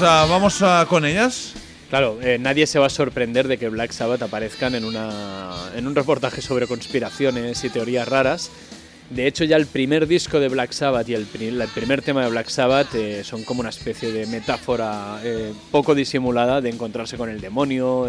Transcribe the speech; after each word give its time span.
Vamos, 0.00 0.62
con 0.88 1.04
ellas. 1.04 1.52
Claro, 1.88 2.18
eh, 2.20 2.38
nadie 2.38 2.66
se 2.66 2.78
va 2.78 2.86
a 2.86 2.90
sorprender 2.90 3.46
de 3.46 3.58
que 3.58 3.68
Black 3.68 3.92
Sabbath 3.92 4.22
aparezcan 4.22 4.74
en 4.74 4.84
un 4.84 5.94
reportaje 5.94 6.42
sobre 6.42 6.66
conspiraciones 6.66 7.62
y 7.64 7.70
teorías 7.70 8.08
raras. 8.08 8.50
De 9.10 9.26
hecho, 9.26 9.44
ya 9.44 9.56
el 9.56 9.66
primer 9.66 10.06
disco 10.06 10.40
de 10.40 10.48
Black 10.48 10.72
Sabbath 10.72 11.08
y 11.08 11.14
el, 11.14 11.26
primer 11.26 12.02
tema 12.02 12.24
de 12.24 12.30
Black 12.30 12.48
Sabbath 12.48 12.94
eh, 12.94 13.22
son 13.22 13.44
como 13.44 13.60
una 13.60 13.68
especie 13.68 14.10
de 14.10 14.26
metáfora 14.26 15.20
eh, 15.22 15.52
poco 15.70 15.94
disimulada 15.94 16.60
de 16.60 16.70
encontrarse 16.70 17.16
con 17.16 17.28
el 17.28 17.40
demonio 17.40 18.08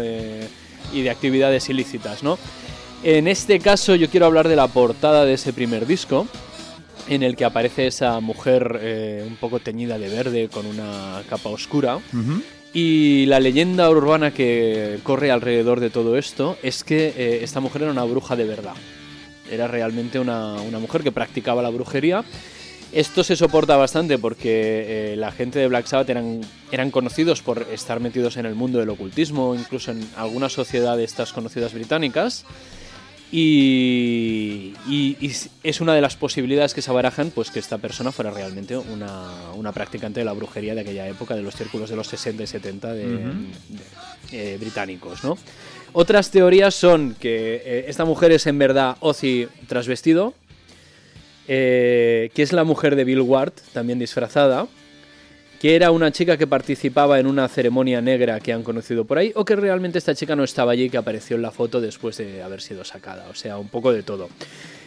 y 0.92 1.02
de 1.02 1.10
actividades 1.10 1.68
ilícitas, 1.68 2.22
¿no? 2.22 2.38
En 3.02 3.28
este 3.28 3.60
caso 3.60 3.94
yo 3.94 4.08
quiero 4.08 4.26
hablar 4.26 4.48
de 4.48 4.56
la 4.56 4.66
portada 4.66 5.24
de 5.24 5.34
ese 5.34 5.52
primer 5.52 5.86
disco, 5.86 6.26
en 7.08 7.22
el 7.22 7.36
que 7.36 7.44
aparece 7.44 7.86
esa 7.86 8.20
mujer 8.20 8.80
un 9.26 9.36
poco 9.36 9.60
teñida 9.60 9.98
de 9.98 10.08
verde 10.08 10.48
con 10.48 10.66
una 10.66 11.22
capa 11.28 11.48
oscura. 11.48 11.98
Y 12.78 13.24
la 13.24 13.40
leyenda 13.40 13.88
urbana 13.88 14.34
que 14.34 14.98
corre 15.02 15.30
alrededor 15.30 15.80
de 15.80 15.88
todo 15.88 16.18
esto 16.18 16.58
es 16.62 16.84
que 16.84 17.06
eh, 17.16 17.38
esta 17.40 17.60
mujer 17.60 17.80
era 17.80 17.90
una 17.90 18.04
bruja 18.04 18.36
de 18.36 18.44
verdad. 18.44 18.74
Era 19.50 19.66
realmente 19.66 20.18
una, 20.18 20.56
mujer 20.78 21.02
que 21.02 21.10
practicaba 21.10 21.62
la 21.62 21.70
brujería. 21.70 22.22
Esto 22.92 23.24
se 23.24 23.34
soporta 23.34 23.76
bastante 23.76 24.18
porque 24.18 25.12
eh, 25.12 25.16
la 25.16 25.32
gente 25.32 25.58
de 25.58 25.68
Black 25.68 25.86
Sabbath 25.86 26.10
eran, 26.10 26.42
eran 26.70 26.90
conocidos 26.90 27.40
por 27.40 27.66
estar 27.72 27.98
metidos 27.98 28.36
en 28.36 28.44
el 28.44 28.54
mundo 28.54 28.78
del 28.78 28.90
ocultismo, 28.90 29.54
incluso 29.54 29.92
en 29.92 30.06
alguna 30.14 30.50
sociedad 30.50 30.98
de 30.98 31.04
estas 31.04 31.32
conocidas 31.32 31.72
británicas. 31.72 32.44
Y, 33.32 34.74
es 35.62 35.80
una 35.80 35.94
de 35.94 36.00
las 36.00 36.16
posibilidades 36.16 36.74
que 36.74 36.82
se 36.82 36.92
barajan 36.92 37.30
pues 37.30 37.50
que 37.50 37.58
esta 37.58 37.78
persona 37.78 38.12
fuera 38.12 38.30
realmente 38.30 38.76
una, 38.76 39.72
practicante 39.72 40.20
de 40.20 40.24
la 40.24 40.32
brujería 40.32 40.74
de 40.74 40.82
aquella 40.82 41.08
época, 41.08 41.34
de 41.34 41.42
los 41.42 41.56
círculos 41.56 41.90
de 41.90 41.96
los 41.96 42.06
60 42.06 42.42
y 42.42 42.46
70 42.46 42.92
de, 42.92 43.18
eh, 44.32 44.56
británicos. 44.60 45.24
¿no? 45.24 45.36
Otras 45.92 46.30
teorías 46.30 46.74
son 46.74 47.16
que 47.18 47.62
eh, 47.64 47.84
esta 47.88 48.04
mujer 48.04 48.30
es 48.32 48.46
en 48.46 48.58
verdad 48.58 48.96
Ozzy 49.00 49.48
trasvestido, 49.66 50.34
eh, 51.48 52.30
que 52.34 52.42
es 52.42 52.52
la 52.52 52.64
mujer 52.64 52.96
de 52.96 53.04
Bill 53.04 53.20
Ward, 53.20 53.52
también 53.72 53.98
disfrazada, 53.98 54.68
que 55.60 55.74
era 55.76 55.90
una 55.90 56.10
chica 56.10 56.36
que 56.36 56.46
participaba 56.46 57.18
en 57.18 57.26
una 57.26 57.48
ceremonia 57.48 58.00
negra 58.00 58.40
que 58.40 58.52
han 58.52 58.62
conocido 58.62 59.04
por 59.04 59.18
ahí, 59.18 59.32
o 59.34 59.44
que 59.44 59.56
realmente 59.56 59.98
esta 59.98 60.14
chica 60.14 60.36
no 60.36 60.44
estaba 60.44 60.72
allí, 60.72 60.90
que 60.90 60.96
apareció 60.96 61.36
en 61.36 61.42
la 61.42 61.50
foto 61.50 61.80
después 61.80 62.16
de 62.18 62.42
haber 62.42 62.60
sido 62.60 62.84
sacada. 62.84 63.26
O 63.30 63.34
sea, 63.34 63.58
un 63.58 63.68
poco 63.68 63.92
de 63.92 64.02
todo. 64.02 64.28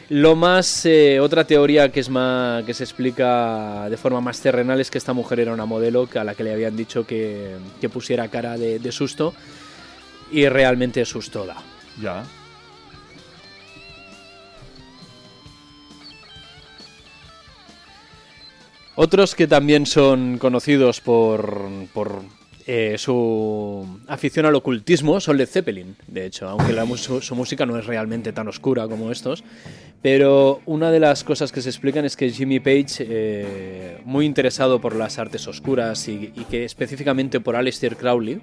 Lo 0.10 0.36
más, 0.36 0.86
eh, 0.86 1.20
otra 1.20 1.44
teoría 1.44 1.92
que 1.92 2.00
es 2.00 2.10
más, 2.10 2.64
que 2.64 2.74
se 2.74 2.84
explica 2.84 3.88
de 3.90 3.98
forma 3.98 4.22
más 4.22 4.42
terrenal 4.42 4.80
es 4.80 4.90
que 4.90 4.98
esta 4.98 5.14
mujer 5.14 5.40
era 5.40 5.54
una 5.54 5.66
modelo 5.66 6.10
a 6.16 6.24
la 6.24 6.34
que 6.34 6.44
le 6.44 6.54
habían 6.54 6.76
dicho 6.76 7.06
que, 7.06 7.58
pusiera 7.94 8.28
cara 8.28 8.58
de, 8.58 8.80
de 8.80 8.92
susto 8.92 9.36
y 10.32 10.48
realmente 10.48 11.06
susto 11.06 11.46
da. 11.46 11.58
Ya. 12.02 12.24
Otros 19.02 19.34
que 19.34 19.48
también 19.48 19.86
son 19.86 20.38
conocidos 20.40 21.00
por, 21.00 21.70
eh, 22.68 22.96
su 22.98 23.88
afición 24.10 24.46
al 24.46 24.56
ocultismo 24.56 25.22
son 25.22 25.38
Led 25.38 25.48
Zeppelin, 25.48 25.96
de 26.08 26.26
hecho, 26.26 26.50
aunque 26.50 26.74
su, 26.98 27.34
música 27.34 27.66
no 27.66 27.78
es 27.78 27.86
realmente 27.86 28.34
tan 28.34 28.50
oscura 28.50 28.90
como 28.90 29.10
estos. 29.10 29.46
Pero 30.02 30.60
una 30.66 30.92
de 30.92 31.00
las 31.00 31.24
cosas 31.24 31.54
que 31.54 31.62
se 31.62 31.70
explican 31.70 32.04
es 32.04 32.18
que 32.18 32.30
Jimmy 32.30 32.60
Page, 32.60 32.98
eh, 33.00 34.02
muy 34.04 34.26
interesado 34.26 34.82
por 34.82 34.98
las 34.98 35.18
artes 35.18 35.48
oscuras 35.48 36.06
y, 36.10 36.34
que 36.50 36.66
específicamente 36.66 37.40
por 37.40 37.56
Aleister 37.56 37.96
Crowley, 37.96 38.42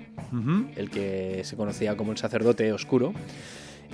el 0.77 0.89
que 0.89 1.43
se 1.45 1.55
conocía 1.55 1.99
como 1.99 2.13
el 2.13 2.17
sacerdote 2.17 2.73
oscuro, 2.73 3.13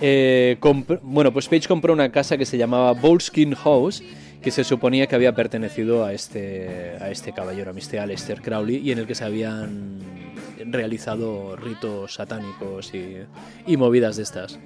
eh, 0.00 0.58
bueno, 1.02 1.32
pues 1.32 1.48
Page 1.48 1.66
compró 1.66 1.92
una 1.92 2.12
casa 2.12 2.38
que 2.38 2.46
se 2.46 2.56
llamaba 2.56 2.92
Bolskin 2.92 3.56
House 3.56 4.04
que 4.42 4.50
se 4.50 4.64
suponía 4.64 5.06
que 5.06 5.14
había 5.14 5.34
pertenecido 5.34 6.04
a 6.04 6.12
este, 6.12 6.97
a 7.00 7.10
este 7.10 7.32
caballero, 7.32 7.70
a 7.70 7.72
Mr. 7.72 8.42
Crowley, 8.42 8.76
y 8.76 8.92
en 8.92 8.98
el 8.98 9.06
que 9.06 9.14
se 9.14 9.25
habían 9.25 10.00
realizado 10.66 11.56
ritos 11.56 12.14
satánicos 12.14 12.92
y, 12.94 13.19
y 13.66 13.76
movidas 13.76 14.16
de 14.16 14.22
estas. 14.22 14.58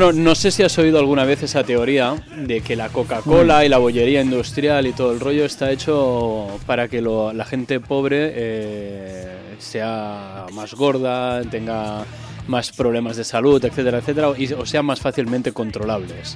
Bueno, 0.00 0.18
no 0.18 0.34
sé 0.34 0.50
si 0.50 0.62
has 0.62 0.78
oído 0.78 0.98
alguna 0.98 1.26
vez 1.26 1.42
esa 1.42 1.62
teoría 1.62 2.14
de 2.34 2.62
que 2.62 2.74
la 2.74 2.88
Coca-Cola 2.88 3.66
y 3.66 3.68
la 3.68 3.76
bollería 3.76 4.22
industrial 4.22 4.86
y 4.86 4.94
todo 4.94 5.12
el 5.12 5.20
rollo 5.20 5.44
está 5.44 5.70
hecho 5.70 6.46
para 6.64 6.88
que 6.88 7.02
lo- 7.02 7.34
la 7.34 7.44
gente 7.44 7.80
pobre 7.80 8.32
eh, 8.34 9.28
sea 9.58 10.46
más 10.54 10.72
gorda, 10.72 11.42
tenga 11.42 12.06
más 12.48 12.72
problemas 12.72 13.18
de 13.18 13.24
salud, 13.24 13.62
etcétera, 13.62 13.98
etcétera, 13.98 14.32
y, 14.38 14.50
o 14.54 14.64
sean 14.64 14.86
más 14.86 15.00
fácilmente 15.00 15.52
controlables. 15.52 16.34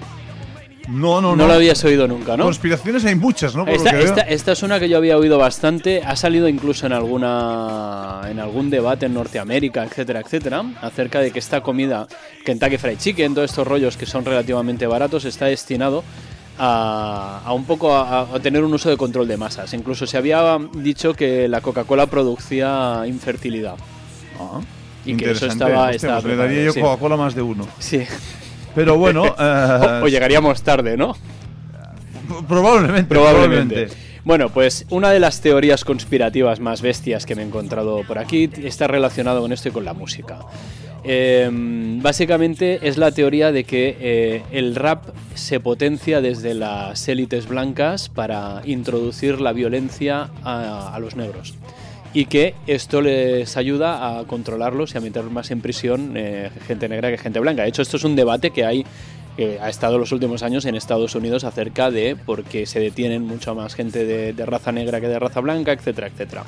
No, 0.88 1.20
no, 1.20 1.30
no. 1.30 1.36
No 1.36 1.46
lo 1.48 1.54
habías 1.54 1.82
oído 1.84 2.06
nunca, 2.06 2.36
¿no? 2.36 2.44
Conspiraciones 2.44 3.04
hay 3.04 3.14
muchas, 3.14 3.54
¿no? 3.56 3.64
Por 3.64 3.74
Esta, 3.74 3.92
lo 3.92 3.98
que 3.98 4.04
veo. 4.04 4.14
esta- 4.14 4.28
esta 4.28 4.52
es 4.52 4.62
una 4.62 4.78
que 4.78 4.88
yo 4.88 4.96
había 4.98 5.16
oído 5.16 5.38
bastante, 5.38 6.02
ha 6.04 6.14
salido 6.16 6.48
incluso 6.48 6.86
en 6.86 6.92
alguna 6.92 8.22
en 8.30 8.38
algún 8.38 8.70
debate 8.70 9.06
en 9.06 9.14
Norteamérica, 9.14 9.84
etcétera, 9.84 10.20
etcétera, 10.20 10.62
acerca 10.82 11.20
de 11.20 11.30
que 11.30 11.38
esta 11.38 11.60
comida, 11.62 12.06
Kentucky 12.44 12.76
Fried 12.78 12.98
Chicken, 12.98 13.34
todos 13.34 13.50
estos 13.50 13.66
rollos 13.66 13.96
que 13.96 14.06
son 14.06 14.24
relativamente 14.24 14.86
baratos, 14.86 15.24
está 15.24 15.46
destinado 15.46 16.04
a, 16.58 17.40
a 17.44 17.52
un 17.52 17.64
poco 17.64 17.94
a, 17.94 18.20
a 18.22 18.40
tener 18.40 18.62
un 18.62 18.72
uso 18.74 18.88
de 18.90 18.96
control 18.96 19.26
de 19.26 19.36
masas. 19.36 19.72
Incluso 19.74 20.06
se 20.06 20.16
había 20.16 20.58
dicho 20.74 21.14
que 21.14 21.48
la 21.48 21.60
Coca-Cola 21.60 22.06
producía 22.06 23.02
infertilidad. 23.06 23.74
Ah, 24.38 24.60
Y 25.04 25.16
que 25.16 25.30
eso 25.30 25.46
estaba, 25.46 25.82
Hostia, 25.84 25.96
estaba 25.96 26.20
pues 26.20 26.24
le 26.26 26.36
daría 26.36 26.64
yo 26.64 26.72
sí. 26.72 26.80
Coca-Cola 26.80 27.16
más 27.16 27.34
de 27.34 27.42
uno. 27.42 27.66
Sí. 27.78 28.02
Pero 28.74 28.96
bueno, 28.98 29.26
eh, 29.38 30.00
O, 30.00 30.04
o 30.04 30.08
llegaríamos 30.08 30.62
tarde, 30.62 30.96
¿no? 30.96 31.16
probablemente, 32.48 33.04
Probablemente. 33.04 33.74
probablemente. 33.74 33.88
Bueno, 34.24 34.48
pues 34.48 34.86
una 34.88 35.10
de 35.10 35.20
las 35.20 35.42
teorías 35.42 35.84
conspirativas 35.84 36.58
más 36.58 36.80
bestias 36.80 37.26
que 37.26 37.34
me 37.34 37.42
he 37.42 37.44
encontrado 37.44 38.02
por 38.08 38.18
aquí 38.18 38.48
está 38.62 38.86
relacionado 38.86 39.42
con 39.42 39.52
esto 39.52 39.68
y 39.68 39.72
con 39.72 39.84
la 39.84 39.92
música. 39.92 40.38
Eh, 41.06 41.50
básicamente 42.00 42.88
es 42.88 42.96
la 42.96 43.10
teoría 43.12 43.52
de 43.52 43.64
que 43.64 43.94
eh, 44.00 44.42
el 44.52 44.74
rap 44.74 45.04
se 45.34 45.60
potencia 45.60 46.22
desde 46.22 46.54
las 46.54 47.06
élites 47.08 47.46
blancas 47.46 48.08
para 48.08 48.62
introducir 48.64 49.38
la 49.42 49.52
violencia 49.52 50.30
a, 50.42 50.94
a 50.94 50.98
los 51.00 51.14
negros 51.16 51.52
y 52.14 52.26
que 52.26 52.54
esto 52.68 53.02
les 53.02 53.56
ayuda 53.56 54.18
a 54.18 54.24
controlarlos 54.24 54.94
y 54.94 54.98
a 54.98 55.00
meter 55.00 55.24
más 55.24 55.50
en 55.50 55.60
prisión 55.60 56.14
eh, 56.16 56.48
gente 56.66 56.88
negra 56.88 57.10
que 57.10 57.18
gente 57.18 57.40
blanca. 57.40 57.62
De 57.62 57.68
hecho, 57.68 57.82
esto 57.82 57.96
es 57.96 58.04
un 58.04 58.14
debate 58.14 58.52
que 58.52 58.64
hay 58.64 58.86
que 59.36 59.58
ha 59.60 59.68
estado 59.68 59.98
los 59.98 60.12
últimos 60.12 60.44
años 60.44 60.64
en 60.64 60.76
Estados 60.76 61.16
Unidos 61.16 61.42
acerca 61.42 61.90
de 61.90 62.14
por 62.14 62.44
qué 62.44 62.66
se 62.66 62.78
detienen 62.78 63.22
mucha 63.22 63.52
más 63.52 63.74
gente 63.74 64.04
de, 64.04 64.46
raza 64.46 64.70
negra 64.70 65.00
que 65.00 65.08
de 65.08 65.18
raza 65.18 65.40
blanca, 65.40 65.72
etcétera, 65.72 66.06
etcétera. 66.06 66.44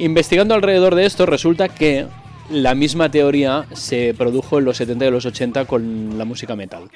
Investigando 0.00 0.54
alrededor 0.54 0.96
de 0.96 1.06
esto, 1.06 1.24
resulta 1.24 1.68
que 1.68 2.06
la 2.50 2.74
misma 2.74 3.12
teoría 3.12 3.66
se 3.74 4.12
produjo 4.12 4.58
en 4.58 4.64
los 4.64 4.76
70 4.78 5.06
y 5.06 5.10
los 5.12 5.24
80 5.24 5.66
con 5.66 6.18
la 6.18 6.24
música 6.24 6.56
metal, 6.56 6.90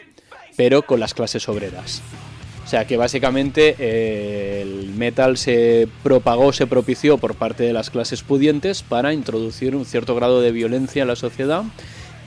pero 0.57 0.83
con 0.83 0.99
las 0.99 1.15
clases 1.15 1.49
obreras. 1.49 2.03
O 2.69 2.71
sea 2.71 2.87
que 2.87 2.99
básicamente 2.99 3.77
eh, 3.79 4.61
el 4.61 4.91
metal 4.91 5.39
se 5.39 5.89
propagó, 6.03 6.53
se 6.53 6.67
propició 6.67 7.17
por 7.17 7.35
parte 7.35 7.63
de 7.63 7.73
las 7.73 7.89
clases 7.89 8.23
pudientes 8.23 8.83
para 8.83 9.15
introducir 9.15 9.75
un 9.75 9.87
cierto 9.87 10.15
grado 10.15 10.43
de 10.43 10.53
violencia 10.53 11.01
en 11.01 11.09
la 11.09 11.17
sociedad 11.17 11.63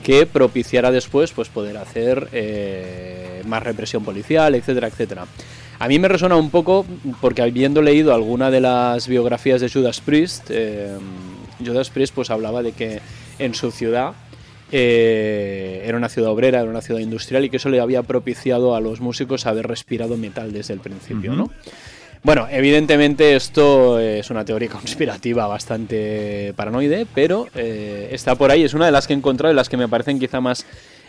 que 0.02 0.26
propiciara 0.26 0.90
después 0.90 1.30
pues 1.30 1.48
poder 1.48 1.76
hacer 1.76 2.26
eh, 2.32 3.42
más 3.46 3.62
represión 3.62 4.02
policial, 4.04 4.56
etcétera, 4.56 4.88
etcétera. 4.88 5.26
A 5.78 5.86
mí 5.86 6.00
me 6.00 6.08
resuena 6.08 6.34
un 6.34 6.50
poco 6.50 6.86
porque 7.20 7.42
habiendo 7.42 7.80
leído 7.80 8.12
alguna 8.12 8.50
de 8.50 8.62
las 8.62 9.06
biografías 9.06 9.60
de 9.60 9.70
Judas 9.70 10.00
Priest, 10.00 10.46
eh, 10.50 10.98
Judas 11.64 11.88
Priest 11.90 12.16
pues 12.16 12.30
hablaba 12.30 12.64
de 12.64 12.72
que 12.72 13.00
en 13.38 13.54
su 13.54 13.70
ciudad 13.70 14.14
eh, 14.72 15.82
era 15.84 15.96
una 15.96 16.08
ciudad 16.08 16.30
obrera, 16.30 16.60
era 16.60 16.70
una 16.70 16.80
ciudad 16.80 17.00
industrial 17.00 17.44
y 17.44 17.50
que 17.50 17.58
eso 17.58 17.68
le 17.68 17.80
había 17.80 18.02
propiciado 18.02 18.74
a 18.74 18.80
los 18.80 19.00
músicos 19.00 19.46
haber 19.46 19.68
respirado 19.68 20.16
metal 20.16 20.52
desde 20.52 20.74
el 20.74 20.80
principio, 20.80 21.34
¿no? 21.34 21.50
Bueno, 22.24 22.46
evidentemente 22.48 23.34
esto 23.34 23.98
es 23.98 24.30
una 24.30 24.44
teoría 24.44 24.68
conspirativa 24.70 25.46
bastante 25.46 26.52
paranoide, 26.54 27.06
pero 27.12 27.48
eh, 27.54 28.10
está 28.12 28.36
por 28.36 28.50
ahí. 28.50 28.62
Es 28.62 28.74
una 28.74 28.86
de 28.86 28.92
las 28.92 29.06
que 29.06 29.12
he 29.12 29.16
encontrado 29.16 29.52
y 29.52 29.56
las 29.56 29.68
que 29.68 29.76
me 29.76 29.88
parecen 29.88 30.20
quizá 30.20 30.40
más 30.40 30.64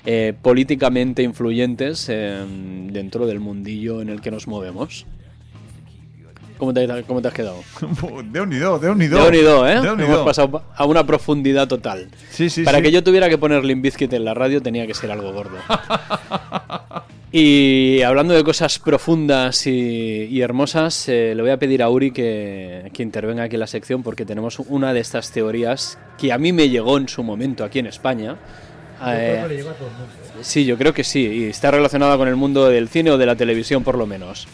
eh, 0.05 0.33
políticamente 0.41 1.21
influyentes 1.21 2.07
eh, 2.09 2.43
dentro 2.91 3.27
del 3.27 3.39
mundillo 3.39 4.01
en 4.01 4.09
el 4.09 4.21
que 4.21 4.31
nos 4.31 4.47
movemos. 4.47 5.05
¿Cómo 6.57 6.73
te, 6.73 7.03
cómo 7.07 7.21
te 7.21 7.27
has 7.27 7.33
quedado? 7.33 7.57
De 8.31 8.41
unido, 8.41 8.79
de 8.79 8.89
unido. 8.89 9.21
De 9.21 9.29
unido, 9.29 9.67
¿eh? 9.67 9.81
De 9.81 9.91
unido. 9.91 10.07
Hemos 10.13 10.25
pasado 10.25 10.63
a 10.75 10.85
una 10.85 11.05
profundidad 11.05 11.67
total. 11.67 12.09
Sí, 12.29 12.49
sí, 12.49 12.63
Para 12.63 12.77
sí. 12.77 12.83
que 12.83 12.91
yo 12.91 13.03
tuviera 13.03 13.29
que 13.29 13.37
poner 13.37 13.63
Limp 13.63 13.81
Bizkit 13.83 14.13
en 14.13 14.25
la 14.25 14.33
radio 14.33 14.61
tenía 14.61 14.87
que 14.87 14.93
ser 14.93 15.11
algo 15.11 15.31
gordo. 15.33 15.57
y 17.31 18.01
hablando 18.01 18.33
de 18.33 18.43
cosas 18.43 18.79
profundas 18.79 19.65
y, 19.67 20.27
y 20.29 20.41
hermosas, 20.41 21.09
eh, 21.09 21.33
le 21.35 21.41
voy 21.41 21.51
a 21.51 21.57
pedir 21.57 21.81
a 21.81 21.89
Uri 21.89 22.11
que, 22.11 22.89
que 22.93 23.03
intervenga 23.03 23.43
aquí 23.43 23.55
en 23.55 23.61
la 23.61 23.67
sección 23.67 24.03
porque 24.03 24.25
tenemos 24.25 24.59
una 24.59 24.93
de 24.93 24.99
estas 24.99 25.31
teorías 25.31 25.97
que 26.17 26.31
a 26.31 26.37
mí 26.37 26.53
me 26.53 26.69
llegó 26.69 26.97
en 26.97 27.07
su 27.07 27.23
momento 27.23 27.63
aquí 27.63 27.79
en 27.79 27.87
España. 27.87 28.37
Eh, 29.05 29.65
sí, 30.41 30.65
yo 30.65 30.77
creo 30.77 30.93
que 30.93 31.03
sí, 31.03 31.19
y 31.19 31.43
está 31.45 31.71
relacionada 31.71 32.15
con 32.17 32.27
el 32.27 32.35
mundo 32.35 32.69
del 32.69 32.87
cine 32.87 33.11
o 33.11 33.17
de 33.17 33.25
la 33.25 33.35
televisión 33.35 33.83
por 33.83 33.97
lo 33.97 34.05
menos. 34.05 34.47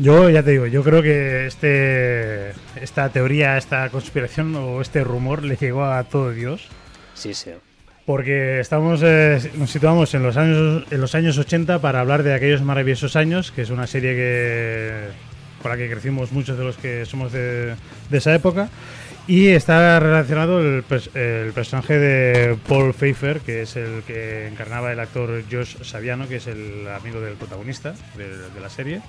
Yo 0.00 0.30
ya 0.30 0.42
te 0.42 0.52
digo, 0.52 0.66
yo 0.66 0.82
creo 0.82 1.02
que 1.02 1.46
este 1.46 2.52
esta 2.80 3.10
teoría, 3.10 3.58
esta 3.58 3.90
conspiración 3.90 4.56
o 4.56 4.80
este 4.80 5.04
rumor 5.04 5.44
le 5.44 5.56
llegó 5.56 5.84
a 5.84 6.02
todo 6.04 6.30
Dios. 6.30 6.68
Sí, 7.12 7.34
sí. 7.34 7.50
Porque 8.06 8.60
estamos, 8.60 9.02
eh, 9.04 9.50
nos 9.56 9.70
situamos 9.70 10.14
en 10.14 10.22
los 10.22 10.38
años 10.38 10.84
en 10.90 11.00
los 11.02 11.14
años 11.14 11.36
80 11.36 11.80
para 11.80 12.00
hablar 12.00 12.22
de 12.22 12.32
aquellos 12.32 12.62
maravillosos 12.62 13.14
años, 13.14 13.52
que 13.52 13.60
es 13.60 13.68
una 13.68 13.86
serie 13.86 14.14
que 14.14 15.08
con 15.62 15.70
la 15.70 15.76
que 15.76 15.90
crecimos 15.90 16.32
muchos 16.32 16.56
de 16.56 16.64
los 16.64 16.78
que 16.78 17.04
somos 17.04 17.30
de, 17.32 17.74
de 18.08 18.18
esa 18.18 18.34
época. 18.34 18.70
Y 19.26 19.48
está 19.48 20.00
relacionado 20.00 20.60
el, 20.60 20.82
el 21.14 21.52
personaje 21.52 21.98
de 21.98 22.56
Paul 22.66 22.94
Pfeiffer, 22.94 23.40
que 23.40 23.62
es 23.62 23.76
el 23.76 24.02
que 24.06 24.48
encarnaba 24.48 24.92
el 24.92 24.98
actor 24.98 25.42
Josh 25.52 25.76
Saviano, 25.82 26.26
que 26.26 26.36
es 26.36 26.46
el 26.46 26.88
amigo 26.88 27.20
del 27.20 27.34
protagonista 27.34 27.94
de, 28.16 28.28
de 28.48 28.60
la 28.60 28.70
serie. 28.70 29.02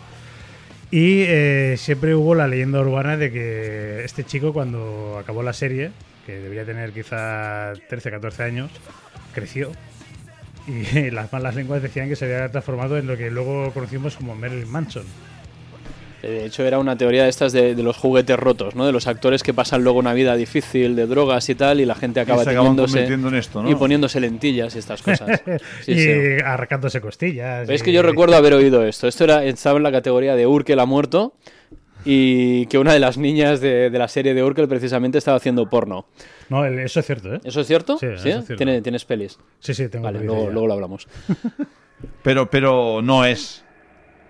Y 0.91 1.21
eh, 1.21 1.75
siempre 1.77 2.15
hubo 2.15 2.36
la 2.36 2.50
leyenda 2.50 2.81
urbana 2.81 3.15
de 3.15 3.31
que 3.31 4.03
este 4.03 4.25
chico, 4.25 4.51
cuando 4.51 5.17
acabó 5.17 5.41
la 5.41 5.53
serie, 5.53 5.91
que 6.25 6.33
debería 6.33 6.65
tener 6.65 6.91
quizá 6.91 7.71
13, 7.88 8.12
14 8.12 8.43
años, 8.43 8.71
creció. 9.33 9.71
Y 10.67 11.10
las 11.12 11.31
malas 11.31 11.55
lenguas 11.55 11.81
decían 11.81 12.10
que 12.10 12.17
se 12.17 12.25
había 12.25 12.50
transformado 12.51 12.98
en 12.98 13.07
lo 13.07 13.15
que 13.15 13.31
luego 13.31 13.71
conocimos 13.74 14.17
como 14.17 14.36
Marilyn 14.36 14.69
Manson. 14.69 15.05
De 16.21 16.45
hecho, 16.45 16.63
era 16.65 16.77
una 16.79 16.95
teoría 16.97 17.23
de 17.23 17.29
estas 17.29 17.51
de, 17.51 17.73
de 17.75 17.83
los 17.83 17.97
juguetes 17.97 18.37
rotos, 18.37 18.75
¿no? 18.75 18.85
De 18.85 18.91
los 18.91 19.07
actores 19.07 19.41
que 19.43 19.53
pasan 19.53 19.83
luego 19.83 19.99
una 19.99 20.13
vida 20.13 20.35
difícil 20.35 20.95
de 20.95 21.07
drogas 21.07 21.49
y 21.49 21.55
tal, 21.55 21.79
y 21.81 21.85
la 21.85 21.95
gente 21.95 22.19
acaba 22.19 22.45
teniéndose 22.45 23.05
en 23.05 23.35
esto, 23.35 23.63
¿no? 23.63 23.69
y 23.69 23.75
poniéndose 23.75 24.19
lentillas 24.19 24.75
y 24.75 24.79
estas 24.79 25.01
cosas. 25.03 25.41
Sí, 25.83 25.91
y 25.93 25.95
sí. 25.99 26.11
arrancándose 26.45 27.01
costillas. 27.01 27.67
Es 27.69 27.81
y- 27.81 27.83
que 27.85 27.91
yo 27.91 28.01
recuerdo 28.03 28.35
haber 28.35 28.53
oído 28.53 28.85
esto. 28.85 29.07
Esto 29.07 29.23
era, 29.23 29.43
estaba 29.45 29.77
en 29.77 29.83
la 29.83 29.91
categoría 29.91 30.35
de 30.35 30.45
Urkel 30.47 30.79
ha 30.79 30.85
muerto 30.85 31.33
y 32.05 32.65
que 32.67 32.77
una 32.79 32.93
de 32.93 32.99
las 32.99 33.17
niñas 33.17 33.61
de, 33.61 33.89
de 33.89 33.99
la 33.99 34.07
serie 34.07 34.33
de 34.33 34.43
Urkel 34.43 34.67
precisamente 34.67 35.17
estaba 35.17 35.37
haciendo 35.37 35.69
porno. 35.69 36.05
No, 36.49 36.65
eso 36.65 36.99
es 36.99 37.05
cierto, 37.05 37.35
¿eh? 37.35 37.39
¿Eso 37.43 37.61
es 37.61 37.67
cierto? 37.67 37.97
Sí, 37.99 38.05
eso 38.07 38.15
es 38.15 38.21
cierto. 38.23 38.55
¿Tiene- 38.55 38.81
¿Tienes 38.81 39.05
pelis? 39.05 39.37
Sí, 39.59 39.73
sí, 39.73 39.87
tengo 39.87 40.05
Vale, 40.05 40.23
luego, 40.23 40.49
luego 40.49 40.67
lo 40.67 40.73
hablamos. 40.73 41.07
Pero, 42.23 42.49
pero 42.49 43.01
no 43.03 43.25
es. 43.25 43.63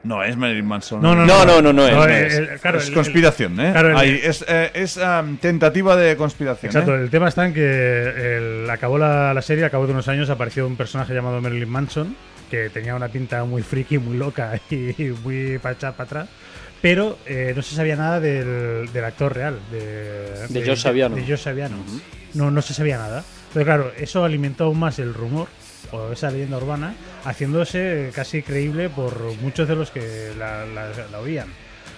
No 0.04 0.24
es 0.24 0.36
Marilyn 0.36 0.66
Manson. 0.66 1.02
No, 1.02 1.14
no, 1.16 1.26
No, 1.26 1.46
no, 1.46 1.62
no, 1.62 1.72
no 1.74 1.88
es, 1.88 1.94
no 1.94 2.04
el- 2.06 2.12
es. 2.12 2.34
el- 2.36 2.60
claro, 2.60 2.80
es 2.80 2.88
el- 2.88 2.94
conspiración, 2.94 3.60
¿eh? 3.60 3.70
claro, 3.72 3.90
el- 3.92 3.98
Ahí, 3.98 4.20
es 4.24 4.44
eh, 4.48 4.72
es 4.74 4.98
am, 4.98 5.38
tentativa 5.38 5.96
de 5.96 6.16
conspiración. 6.18 6.70
Exacto, 6.72 6.96
¿eh? 6.98 7.02
el 7.04 7.10
tema 7.12 7.28
está 7.30 7.46
en 7.46 7.54
que 7.54 8.62
el- 8.64 8.70
acabó 8.70 8.98
la, 8.98 9.34
la 9.34 9.42
serie, 9.44 9.64
acabó 9.66 9.86
de 9.86 9.94
unos 9.94 10.08
años, 10.08 10.30
apareció 10.30 10.66
un 10.66 10.76
personaje 10.76 11.14
llamado 11.14 11.40
Marilyn 11.42 11.70
Manson, 11.70 12.16
que 12.50 12.70
tenía 12.70 12.96
una 12.96 13.10
pinta 13.10 13.44
muy 13.44 13.62
friki, 13.62 13.98
muy 14.00 14.18
loca 14.18 14.60
y 14.72 15.14
muy 15.24 15.60
para 15.60 15.76
echar 15.76 15.94
para 15.94 16.06
atrás. 16.06 16.30
Pero 16.82 17.20
eh, 17.28 17.54
no 17.56 17.62
se 17.62 17.76
sabía 17.76 17.96
nada 17.96 18.20
del, 18.20 18.92
del 18.92 19.06
actor 19.06 19.36
real, 19.36 19.60
de, 19.72 20.48
De 20.50 20.66
Josh 20.68 20.80
Saviano. 20.80 21.16
de 21.16 21.22
Josh 21.28 21.42
Saviano. 21.44 21.78
no, 22.34 22.50
no 22.50 22.62
se 22.64 22.74
sabía 22.74 22.98
nada. 22.98 23.24
Pero 23.54 23.66
claro, 23.66 23.92
eso 24.00 24.26
alimentó 24.26 24.64
aún 24.64 24.80
más 24.80 24.98
el 24.98 25.14
rumor, 25.14 25.48
o 25.92 26.12
esa 26.12 26.32
leyenda 26.32 26.58
urbana, 26.58 26.94
haciéndose 27.26 28.12
casi 28.16 28.42
creíble 28.42 28.90
por 28.90 29.20
muchos 29.42 29.68
de 29.68 29.76
los 29.76 29.92
que 29.92 30.32
la, 30.38 30.66
la- 30.66 30.92
la 31.12 31.20
oían. 31.20 31.48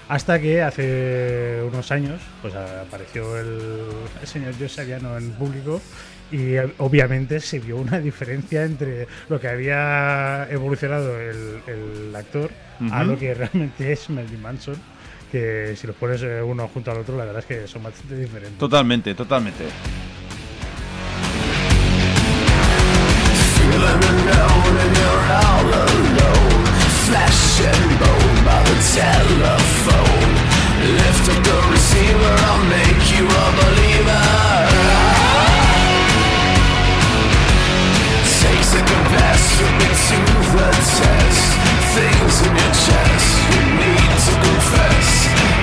Hasta 0.10 0.40
que 0.40 0.62
hace 0.62 1.62
unos 1.72 1.92
años 1.92 2.22
pues 2.42 2.54
apareció 2.56 3.38
el, 3.40 3.88
el 4.22 4.28
señor 4.28 4.54
Josh 4.60 4.72
Saviano 4.76 5.18
en 5.18 5.32
público 5.32 5.82
y 6.30 6.56
eh, 6.56 6.74
obviamente 6.80 7.40
se 7.40 7.60
vio 7.60 7.78
una 7.78 8.00
diferencia 8.00 8.64
entre 8.66 9.08
lo 9.30 9.40
que 9.40 9.48
había 9.48 10.48
evolucionado 10.50 11.18
el, 11.20 11.60
el 11.68 12.16
actor 12.16 12.52
a 12.92 13.02
Ujú. 13.02 13.12
lo 13.12 13.18
que 13.20 13.34
realmente 13.34 13.92
es 13.94 14.10
Marilyn 14.10 14.42
Manson. 14.42 14.76
Que 15.32 15.74
si 15.76 15.88
los 15.88 15.96
pones 15.96 16.22
eh, 16.22 16.42
uno 16.44 16.68
junto 16.68 16.92
al 16.92 16.98
otro, 16.98 17.18
la 17.18 17.26
verdad 17.26 17.40
es 17.40 17.46
que 17.46 17.68
son 17.68 17.82
bastante 17.84 18.16
diferentes. 18.18 18.58
Totalmente, 18.60 19.16
totalmente. 19.16 19.64
Flesh 27.14 27.62
and 27.62 28.00
bone 28.00 28.38
by 28.44 28.58
the 28.64 28.78
telephone. 28.98 30.34
Lift 30.98 31.30
up 31.30 31.44
the 31.46 31.58
receiver, 31.70 32.34
I'll 32.50 32.66
make 32.66 33.06
you 33.14 33.24
a 33.30 33.46
believer. 33.62 34.26
Take 38.42 38.64
second 38.66 39.06
best, 39.14 39.46
put 39.62 39.74
me 39.78 39.90
to 40.10 40.20
the 40.58 40.70
test. 40.98 41.46
Things 41.94 42.36
in 42.48 42.54
your 42.62 42.74
chest, 42.82 43.30
you 43.54 43.62
need 43.78 44.12
to 44.26 44.34
confess. 44.46 45.10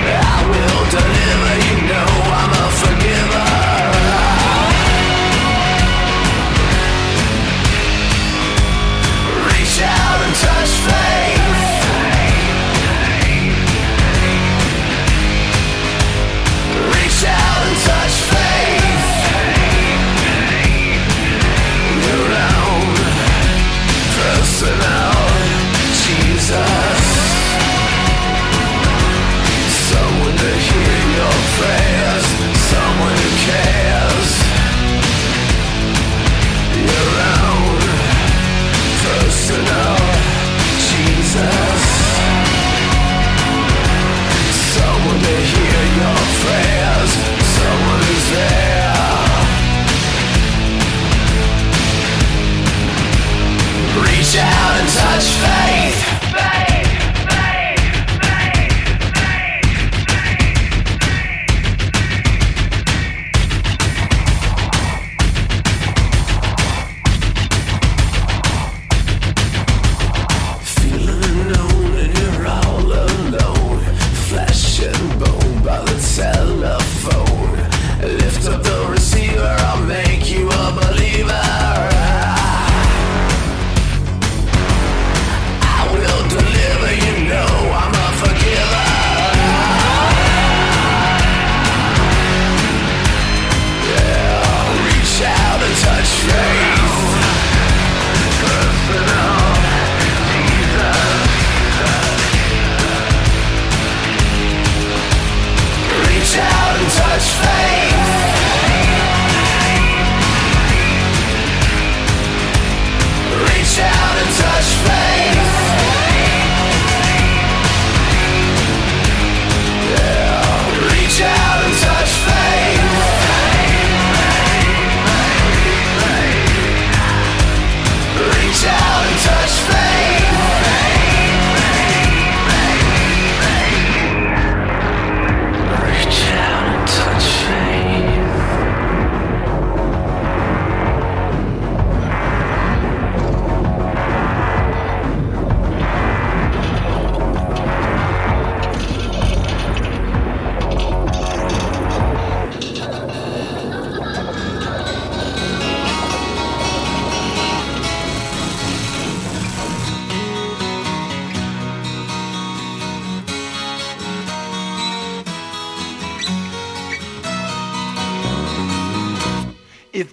I 0.07 0.39
will 0.47 0.83
deliver, 0.95 1.53
you 1.67 1.77
know 1.91 2.20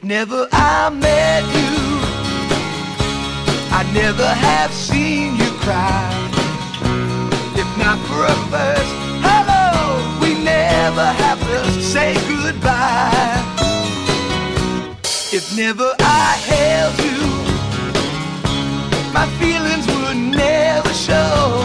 never 0.09 0.49
I 0.53 0.88
met 0.90 1.44
you, 1.59 1.77
I'd 3.77 3.90
never 3.92 4.27
have 4.27 4.73
seen 4.73 5.37
you 5.37 5.51
cry. 5.61 6.09
If 7.62 7.68
not 7.77 7.99
for 8.09 8.25
a 8.25 8.37
first 8.53 8.92
hello, 9.27 10.01
we 10.23 10.31
never 10.42 11.05
have 11.25 11.38
to 11.51 11.59
say 11.83 12.14
goodbye. 12.27 13.44
If 15.31 15.55
never 15.55 15.88
I 16.01 16.29
held 16.53 16.97
you, 17.07 17.21
my 19.12 19.27
feelings 19.38 19.87
would 19.87 20.16
never 20.16 20.92
show. 20.94 21.64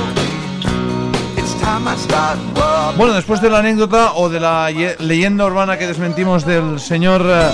I. 1.65 2.93
Bueno, 2.97 3.13
después 3.13 3.39
de 3.41 3.49
la 3.49 3.59
anécdota 3.59 4.13
o 4.15 4.27
de 4.29 4.39
la 4.41 4.69
ye- 4.69 4.95
leyenda 4.99 5.45
urbana 5.45 5.77
que 5.77 5.87
desmentimos 5.87 6.45
del 6.45 6.79
señor 6.79 7.21
eh, 7.25 7.49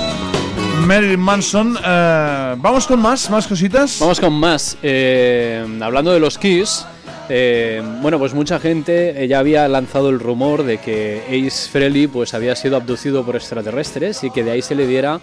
Marilyn 0.89 1.19
Manson, 1.19 1.77
eh, 1.85 2.55
vamos 2.57 2.87
con 2.87 2.99
más, 2.99 3.29
más 3.29 3.45
cositas. 3.45 3.97
Vamos 3.99 4.19
con 4.19 4.33
más. 4.33 4.75
Eh, 4.81 5.63
hablando 5.81 6.11
de 6.11 6.19
los 6.19 6.39
Kiss, 6.39 6.83
eh, 7.29 7.79
bueno, 8.01 8.17
pues 8.17 8.33
mucha 8.33 8.59
gente 8.59 9.27
ya 9.27 9.37
había 9.37 9.67
lanzado 9.67 10.09
el 10.09 10.19
rumor 10.19 10.63
de 10.63 10.79
que 10.79 11.21
Ace 11.27 11.69
Frehley 11.69 12.07
pues 12.07 12.33
había 12.33 12.55
sido 12.55 12.75
abducido 12.75 13.23
por 13.23 13.35
extraterrestres 13.35 14.23
y 14.23 14.31
que 14.31 14.43
de 14.43 14.49
ahí 14.49 14.63
se 14.63 14.73
le 14.73 14.87
diera 14.87 15.19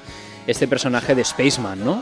este 0.46 0.68
personaje 0.68 1.16
de 1.16 1.24
Spaceman, 1.24 1.84
¿no? 1.84 2.00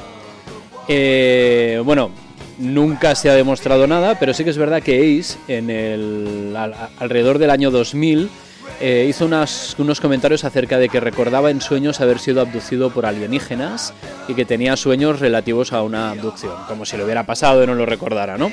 Bueno, 1.86 2.10
nunca 2.58 3.14
se 3.14 3.30
ha 3.30 3.34
demostrado 3.34 3.86
nada, 3.86 4.18
pero 4.20 4.34
sí 4.34 4.44
que 4.44 4.50
es 4.50 4.58
verdad 4.58 4.82
que 4.82 5.18
Ace 5.18 5.38
en 5.48 5.70
el 5.70 6.54
al- 6.54 6.74
alrededor 6.98 7.38
del 7.38 7.48
año 7.48 7.70
2000 7.70 8.28
eh, 8.80 9.06
hizo 9.08 9.24
unas- 9.26 9.74
unos 9.78 10.00
comentarios 10.00 10.44
acerca 10.44 10.78
de 10.78 10.88
que 10.88 11.00
recordaba 11.00 11.50
en 11.50 11.60
sueños 11.60 12.00
haber 12.00 12.18
sido 12.18 12.40
abducido 12.40 12.90
por 12.90 13.06
alienígenas 13.06 13.92
y 14.28 14.34
que 14.34 14.44
tenía 14.44 14.76
sueños 14.76 15.20
relativos 15.20 15.72
a 15.72 15.82
una 15.82 16.10
abducción, 16.10 16.54
como 16.68 16.84
si 16.84 16.96
le 16.96 17.04
hubiera 17.04 17.24
pasado 17.24 17.62
y 17.62 17.66
no 17.66 17.74
lo 17.74 17.86
recordara, 17.86 18.36
¿no? 18.38 18.50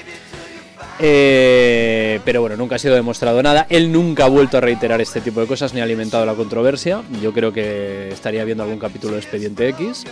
Eh, 1.03 2.19
pero 2.23 2.41
bueno, 2.41 2.55
nunca 2.57 2.75
ha 2.75 2.79
sido 2.79 2.93
demostrado 2.95 3.41
nada. 3.41 3.65
Él 3.69 3.91
nunca 3.91 4.25
ha 4.25 4.29
vuelto 4.29 4.57
a 4.57 4.61
reiterar 4.61 5.01
este 5.01 5.21
tipo 5.21 5.39
de 5.41 5.47
cosas 5.47 5.73
ni 5.73 5.79
ha 5.79 5.83
alimentado 5.83 6.25
la 6.25 6.33
controversia. 6.35 7.01
Yo 7.21 7.33
creo 7.33 7.51
que 7.51 8.09
estaría 8.09 8.43
viendo 8.45 8.63
algún 8.63 8.77
capítulo 8.77 9.13
de 9.13 9.19
Expediente 9.19 9.67
X. 9.69 10.03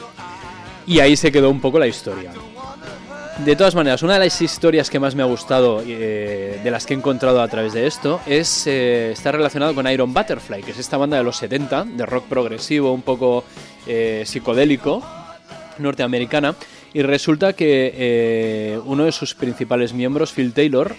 Y 0.88 1.00
ahí 1.00 1.16
se 1.16 1.32
quedó 1.32 1.52
un 1.52 1.62
poco 1.62 1.78
la 1.78 1.86
historia. 1.88 2.32
De 3.46 3.56
todas 3.56 3.74
maneras, 3.74 4.04
una 4.04 4.14
de 4.14 4.20
las 4.20 4.42
historias 4.42 4.90
que 4.90 5.00
más 5.00 5.16
me 5.16 5.24
ha 5.24 5.26
gustado, 5.26 5.82
eh, 5.88 6.60
de 6.62 6.72
las 6.72 6.86
que 6.86 6.94
he 6.94 6.98
encontrado 6.98 7.42
a 7.42 7.48
través 7.48 7.72
de 7.72 7.88
esto, 7.88 8.20
es 8.28 8.68
eh, 8.68 9.12
está 9.14 9.32
relacionado 9.32 9.74
con 9.74 9.90
Iron 9.90 10.14
Butterfly, 10.14 10.62
que 10.62 10.72
es 10.72 10.78
esta 10.78 10.98
banda 10.98 11.18
de 11.18 11.24
los 11.24 11.38
70, 11.38 11.86
de 11.86 12.06
rock 12.06 12.26
progresivo, 12.26 12.92
un 12.92 13.02
poco 13.02 13.46
eh, 13.88 14.24
psicodélico, 14.26 15.02
norteamericana. 15.78 16.56
Y 16.94 17.02
resulta 17.02 17.54
que 17.54 17.94
eh, 17.96 18.80
uno 18.86 19.06
de 19.06 19.12
sus 19.14 19.36
principales 19.36 19.94
miembros, 19.94 20.34
Phil 20.34 20.54
Taylor, 20.54 20.94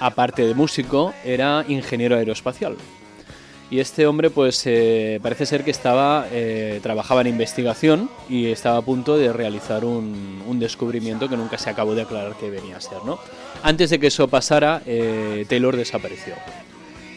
aparte 0.00 0.46
de 0.46 0.54
músico, 0.54 1.12
era 1.24 1.64
ingeniero 1.68 2.16
aeroespacial. 2.16 2.76
Y 3.72 3.80
este 3.80 4.06
hombre, 4.06 4.28
pues 4.28 4.66
eh, 4.66 5.18
parece 5.22 5.46
ser 5.46 5.64
que 5.64 5.70
estaba 5.70 6.26
eh, 6.30 6.78
trabajaba 6.82 7.22
en 7.22 7.28
investigación 7.28 8.10
y 8.28 8.48
estaba 8.48 8.76
a 8.76 8.82
punto 8.82 9.16
de 9.16 9.32
realizar 9.32 9.86
un, 9.86 10.42
descubrimiento 10.60 11.26
que 11.26 11.38
nunca 11.38 11.56
se 11.56 11.70
acabó 11.70 11.94
de 11.94 12.02
aclarar 12.02 12.34
que 12.36 12.50
venía 12.50 12.76
a 12.76 12.80
ser, 12.82 12.98
¿no? 13.06 13.18
Antes 13.62 13.88
de 13.88 13.98
que 13.98 14.08
eso 14.08 14.28
pasara, 14.28 14.82
eh, 14.84 15.46
Taylor 15.48 15.74
desapareció. 15.74 16.34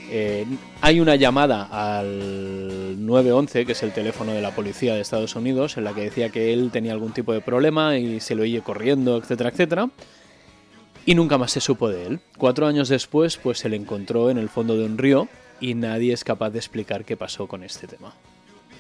Eh, 0.10 0.46
hay 0.80 1.02
una 1.02 1.18
llamada 1.18 1.68
al 1.70 3.06
911, 3.06 3.66
que 3.66 3.74
es 3.74 3.84
el 3.84 3.92
teléfono 3.92 4.32
de 4.32 4.42
la 4.42 4.56
policía 4.56 4.96
de 4.96 5.02
Estados 5.02 5.36
Unidos, 5.36 5.76
en 5.76 5.84
la 5.84 5.94
que 5.94 6.04
decía 6.04 6.30
que 6.30 6.54
él 6.54 6.70
tenía 6.72 6.94
algún 6.94 7.12
tipo 7.12 7.34
de 7.34 7.42
problema 7.42 7.98
y 7.98 8.22
se 8.22 8.34
lo 8.34 8.44
oye 8.44 8.62
corriendo, 8.62 9.18
etcétera, 9.18 9.50
etcétera. 9.50 9.90
Y 11.06 11.16
nunca 11.16 11.38
más 11.38 11.52
se 11.52 11.60
supo 11.60 11.90
de 11.90 12.08
él. 12.08 12.20
Cuatro 12.38 12.66
años 12.66 12.88
después, 12.88 13.36
pues 13.36 13.60
se 13.60 13.68
le 13.68 13.76
encontró 13.76 14.30
en 14.30 14.38
el 14.38 14.48
fondo 14.48 14.78
de 14.78 14.86
un 14.86 14.98
río 14.98 15.28
y 15.60 15.74
nadie 15.74 16.14
es 16.14 16.24
capaz 16.24 16.50
de 16.50 16.60
explicar 16.60 17.06
qué 17.06 17.18
pasó 17.18 17.48
con 17.48 17.64
este 17.64 17.88
tema. 17.88 18.14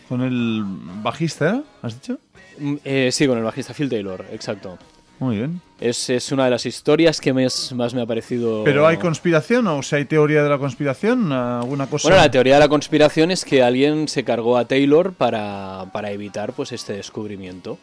Con 0.10 0.22
el 0.22 0.64
bajista. 1.02 1.64
¿has 1.82 1.96
dicho? 1.96 2.20
Mm, 2.60 2.76
eh, 2.84 3.10
sí, 3.12 3.28
con 3.28 3.38
el 3.38 3.44
bajista 3.44 3.74
Phil 3.74 3.90
Taylor, 3.90 4.26
exacto. 4.32 4.78
Muy 5.20 5.38
bien. 5.38 5.62
Es, 5.80 6.10
es 6.10 6.32
una 6.32 6.46
de 6.46 6.52
las 6.52 6.66
historias 6.66 7.22
que 7.22 7.32
más, 7.32 7.72
más 7.74 7.94
me 7.94 8.02
ha 8.02 8.06
parecido... 8.06 8.64
¿Pero 8.66 8.86
hay 8.86 8.98
conspiración 8.98 9.66
o 9.68 9.82
sea, 9.82 9.98
hay 9.98 10.06
teoría 10.06 10.44
de 10.44 10.50
la 10.50 10.58
conspiración? 10.58 11.32
¿Alguna 11.32 11.88
cosa? 11.88 12.10
Bueno, 12.10 12.22
la 12.22 12.30
teoría 12.30 12.56
de 12.56 12.60
la 12.60 12.68
conspiración 12.68 13.32
es 13.32 13.46
que 13.46 13.64
alguien 13.64 14.08
se 14.08 14.24
cargó 14.24 14.58
a 14.58 14.66
Taylor 14.66 15.14
para, 15.14 15.90
para 15.94 16.12
evitar 16.12 16.54
pues 16.54 16.74
este 16.74 16.94
descubrimiento. 16.94 17.78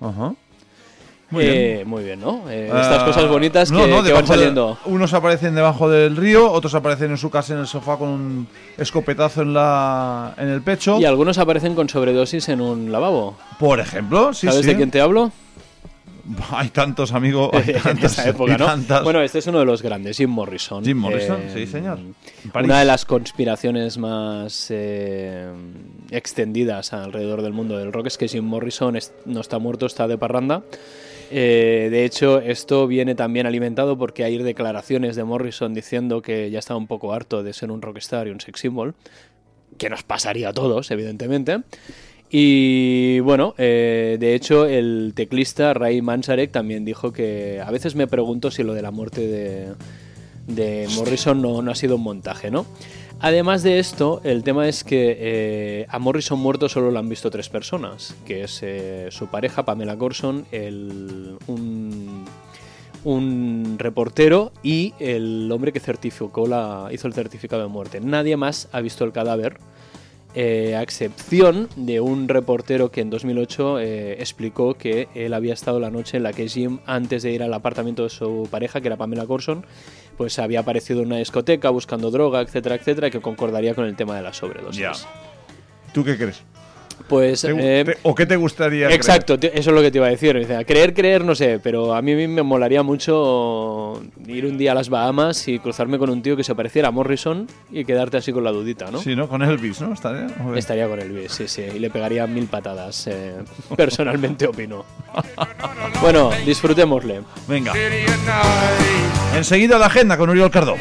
Ajá. 0.00 0.34
Muy 1.30 1.44
Eh, 1.44 1.74
bien. 1.76 1.88
muy 1.88 2.04
bien, 2.04 2.20
¿no? 2.20 2.48
Eh, 2.50 2.66
estas 2.66 3.02
Ah, 3.02 3.06
cosas 3.06 3.28
bonitas 3.28 3.70
no, 3.70 3.78
que, 3.84 3.86
no, 3.88 3.88
que 3.88 3.94
van 3.96 4.04
debajo 4.04 4.22
de- 4.22 4.28
saliendo. 4.28 4.78
unos 4.84 5.14
aparecen 5.14 5.54
debajo 5.54 5.88
del 5.90 6.16
río, 6.16 6.50
otros 6.52 6.74
aparecen 6.74 7.10
en 7.10 7.16
su 7.18 7.30
casa 7.30 7.54
en 7.54 7.60
el 7.60 7.66
sofá 7.66 7.96
con 7.96 8.08
un 8.08 8.48
escopetazo 8.76 9.42
en, 9.42 9.54
la, 9.54 10.34
en 10.38 10.48
el 10.48 10.62
pecho. 10.62 11.00
Y 11.00 11.04
algunos 11.06 11.38
aparecen 11.38 11.74
con 11.74 11.88
sobredosis 11.88 12.48
en 12.50 12.60
un 12.60 12.92
lavabo. 12.92 13.36
Por 13.58 13.80
ejemplo, 13.80 14.32
sí, 14.34 14.46
¿Sabes 14.46 14.62
sí. 14.62 14.68
de 14.68 14.76
quién 14.76 14.90
te 14.90 15.00
hablo? 15.00 15.32
Hay 16.52 16.68
tantos, 16.68 17.12
amigo. 17.12 17.50
Hay 17.54 17.74
en 17.90 17.98
esa 18.04 18.28
época, 18.28 18.56
¿no? 18.56 18.66
tantas. 18.66 19.02
Bueno, 19.02 19.20
este 19.20 19.40
es 19.40 19.46
uno 19.46 19.58
de 19.58 19.64
los 19.66 19.82
grandes, 19.82 20.16
Jim 20.16 20.30
Morrison. 20.30 20.84
Jim 20.84 20.96
Morrison, 20.96 21.38
Eh, 21.40 21.50
sí, 21.54 21.66
señor. 21.66 21.98
Una 22.54 22.78
de 22.78 22.84
las 22.84 23.04
conspiraciones 23.04 23.98
más 23.98 24.66
eh, 24.70 25.48
extendidas 26.10 26.92
alrededor 26.92 27.42
del 27.42 27.52
mundo 27.52 27.76
del 27.78 27.92
rock 27.92 28.06
es 28.06 28.18
que 28.18 28.28
Jim 28.28 28.44
Morrison 28.44 28.96
no 29.26 29.40
está 29.40 29.58
muerto, 29.58 29.86
está 29.86 30.06
de 30.06 30.16
parranda. 30.16 30.62
Eh, 31.30 31.88
de 31.90 32.04
hecho, 32.04 32.40
esto 32.40 32.86
viene 32.86 33.14
también 33.14 33.46
alimentado 33.46 33.96
porque 33.98 34.24
hay 34.24 34.38
declaraciones 34.38 35.16
de 35.16 35.24
Morrison 35.24 35.74
diciendo 35.74 36.22
que 36.22 36.50
ya 36.50 36.58
está 36.58 36.76
un 36.76 36.86
poco 36.86 37.12
harto 37.12 37.42
de 37.42 37.52
ser 37.52 37.70
un 37.70 37.82
rockstar 37.82 38.28
y 38.28 38.30
un 38.30 38.40
sex 38.40 38.60
symbol, 38.60 38.94
que 39.78 39.90
nos 39.90 40.02
pasaría 40.02 40.50
a 40.50 40.52
todos, 40.52 40.90
evidentemente. 40.90 41.62
Y 42.30 43.20
bueno, 43.20 43.54
eh, 43.58 44.16
de 44.18 44.34
hecho 44.34 44.66
el 44.66 45.12
teclista 45.14 45.72
Ray 45.74 46.02
Manzarek 46.02 46.50
también 46.50 46.84
dijo 46.84 47.12
que 47.12 47.60
a 47.64 47.70
veces 47.70 47.94
me 47.94 48.06
pregunto 48.06 48.50
si 48.50 48.62
lo 48.62 48.74
de 48.74 48.82
la 48.82 48.90
muerte 48.90 49.20
de, 49.26 49.68
de 50.46 50.88
Morrison 50.96 51.40
no, 51.40 51.62
no 51.62 51.70
ha 51.70 51.74
sido 51.74 51.96
un 51.96 52.02
montaje, 52.02 52.50
¿no? 52.50 52.66
Además 53.20 53.62
de 53.62 53.78
esto, 53.78 54.20
el 54.24 54.42
tema 54.42 54.68
es 54.68 54.84
que 54.84 55.16
eh, 55.18 55.86
a 55.88 55.98
Morrison 55.98 56.38
muerto 56.38 56.68
solo 56.68 56.90
lo 56.90 56.98
han 56.98 57.08
visto 57.08 57.30
tres 57.30 57.48
personas, 57.48 58.14
que 58.26 58.44
es 58.44 58.60
eh, 58.62 59.08
su 59.10 59.28
pareja 59.28 59.64
Pamela 59.64 59.96
Corson, 59.96 60.46
el, 60.52 61.38
un, 61.46 62.26
un 63.04 63.76
reportero 63.78 64.52
y 64.62 64.94
el 64.98 65.50
hombre 65.52 65.72
que 65.72 65.80
certificó 65.80 66.46
la, 66.46 66.88
hizo 66.92 67.06
el 67.06 67.14
certificado 67.14 67.62
de 67.62 67.68
muerte. 67.68 68.00
Nadie 68.00 68.36
más 68.36 68.68
ha 68.72 68.80
visto 68.80 69.04
el 69.04 69.12
cadáver 69.12 69.58
eh, 70.36 70.74
a 70.74 70.82
excepción 70.82 71.68
de 71.76 72.00
un 72.00 72.26
reportero 72.26 72.90
que 72.90 73.00
en 73.00 73.08
2008 73.08 73.78
eh, 73.78 74.12
explicó 74.20 74.74
que 74.74 75.06
él 75.14 75.32
había 75.32 75.54
estado 75.54 75.78
la 75.78 75.90
noche 75.90 76.16
en 76.16 76.24
la 76.24 76.32
que 76.32 76.48
Jim, 76.48 76.80
antes 76.86 77.22
de 77.22 77.30
ir 77.30 77.44
al 77.44 77.54
apartamento 77.54 78.02
de 78.02 78.10
su 78.10 78.48
pareja, 78.50 78.80
que 78.80 78.88
era 78.88 78.96
Pamela 78.96 79.26
Corson, 79.26 79.64
pues 80.16 80.38
había 80.38 80.60
aparecido 80.60 81.00
en 81.00 81.06
una 81.06 81.18
discoteca 81.18 81.70
buscando 81.70 82.10
droga, 82.10 82.40
etcétera, 82.40 82.76
etcétera, 82.76 83.10
que 83.10 83.20
concordaría 83.20 83.74
con 83.74 83.84
el 83.84 83.96
tema 83.96 84.16
de 84.16 84.22
la 84.22 84.32
sobredosis. 84.32 84.80
Ya. 84.80 84.92
¿Tú 85.92 86.04
qué 86.04 86.16
crees? 86.16 86.42
Pues 87.08 87.42
¿Te- 87.42 87.80
eh, 87.80 87.84
te- 87.84 87.98
¿O 88.02 88.14
qué 88.14 88.24
te 88.24 88.36
gustaría 88.36 88.86
creer? 88.86 88.92
Exacto, 88.98 89.34
eso 89.34 89.50
es 89.54 89.66
lo 89.66 89.82
que 89.82 89.90
te 89.90 89.98
iba 89.98 90.06
a 90.06 90.10
decir. 90.10 90.36
O 90.38 90.44
sea, 90.46 90.64
creer, 90.64 90.94
creer, 90.94 91.22
no 91.22 91.34
sé, 91.34 91.60
pero 91.62 91.94
a 91.94 92.00
mí 92.00 92.14
me 92.26 92.42
molaría 92.42 92.82
mucho 92.82 94.02
ir 94.26 94.46
un 94.46 94.56
día 94.56 94.72
a 94.72 94.74
las 94.74 94.88
Bahamas 94.88 95.46
y 95.48 95.58
cruzarme 95.58 95.98
con 95.98 96.08
un 96.08 96.22
tío 96.22 96.34
que 96.34 96.44
se 96.44 96.54
pareciera 96.54 96.88
a 96.88 96.90
Morrison 96.90 97.46
y 97.70 97.84
quedarte 97.84 98.16
así 98.16 98.32
con 98.32 98.42
la 98.42 98.52
dudita, 98.52 98.90
¿no? 98.90 99.00
Sí, 99.00 99.14
¿no? 99.14 99.28
Con 99.28 99.42
Elvis, 99.42 99.82
¿no? 99.82 99.92
Estaría. 99.92 100.28
Con 100.88 101.00
Elvis, 101.00 101.32
sí, 101.32 101.46
sí, 101.46 101.62
y 101.74 101.78
le 101.78 101.90
pegaría 101.90 102.26
mil 102.26 102.46
patadas, 102.46 103.06
eh, 103.06 103.34
personalmente 103.76 104.46
opino. 104.46 104.84
Bueno, 106.00 106.30
disfrutémosle. 106.46 107.20
Venga. 107.46 107.72
Enseguida 109.36 109.78
la 109.78 109.86
agenda 109.86 110.16
con 110.16 110.30
Uriol 110.30 110.50
Cardo. 110.50 110.74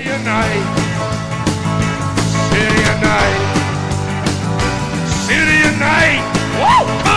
tonight. 5.74 6.22
Woo! 6.60 7.13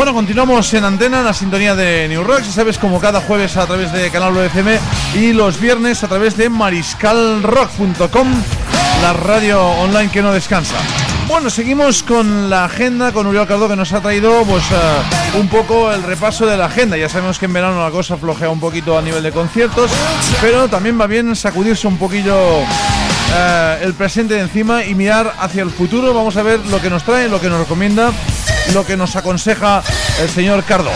Bueno, 0.00 0.14
continuamos 0.14 0.72
en 0.72 0.82
antena, 0.82 1.18
en 1.18 1.26
la 1.26 1.34
sintonía 1.34 1.74
de 1.74 2.08
New 2.08 2.24
Rock, 2.24 2.40
ya 2.40 2.52
sabes, 2.52 2.78
como 2.78 2.98
cada 3.00 3.20
jueves 3.20 3.58
a 3.58 3.66
través 3.66 3.92
de 3.92 4.08
Canal 4.08 4.34
FM 4.34 4.78
y 5.14 5.34
los 5.34 5.60
viernes 5.60 6.02
a 6.02 6.08
través 6.08 6.38
de 6.38 6.48
mariscalrock.com, 6.48 8.28
la 9.02 9.12
radio 9.12 9.62
online 9.62 10.10
que 10.10 10.22
no 10.22 10.32
descansa. 10.32 10.76
Bueno, 11.28 11.50
seguimos 11.50 12.02
con 12.02 12.48
la 12.48 12.64
agenda, 12.64 13.12
con 13.12 13.26
Uriel 13.26 13.46
Cardo 13.46 13.68
que 13.68 13.76
nos 13.76 13.92
ha 13.92 14.00
traído 14.00 14.42
pues 14.44 14.64
eh, 14.70 15.38
un 15.38 15.48
poco 15.48 15.92
el 15.92 16.02
repaso 16.02 16.46
de 16.46 16.56
la 16.56 16.64
agenda. 16.64 16.96
Ya 16.96 17.10
sabemos 17.10 17.38
que 17.38 17.44
en 17.44 17.52
verano 17.52 17.84
la 17.84 17.90
cosa 17.90 18.16
flojea 18.16 18.48
un 18.48 18.58
poquito 18.58 18.96
a 18.96 19.02
nivel 19.02 19.22
de 19.22 19.32
conciertos, 19.32 19.90
pero 20.40 20.66
también 20.68 20.98
va 20.98 21.08
bien 21.08 21.36
sacudirse 21.36 21.86
un 21.86 21.98
poquillo 21.98 22.64
eh, 23.32 23.78
el 23.82 23.94
presente 23.94 24.34
de 24.34 24.40
encima 24.40 24.84
y 24.84 24.94
mirar 24.94 25.32
hacia 25.38 25.62
el 25.62 25.70
futuro. 25.70 26.12
Vamos 26.14 26.36
a 26.36 26.42
ver 26.42 26.60
lo 26.66 26.80
que 26.80 26.90
nos 26.90 27.04
trae, 27.04 27.28
lo 27.28 27.40
que 27.40 27.48
nos 27.48 27.60
recomienda, 27.60 28.12
lo 28.74 28.84
que 28.84 28.96
nos 28.96 29.16
aconseja 29.16 29.82
el 30.20 30.28
señor 30.28 30.64
Cardo. 30.64 30.90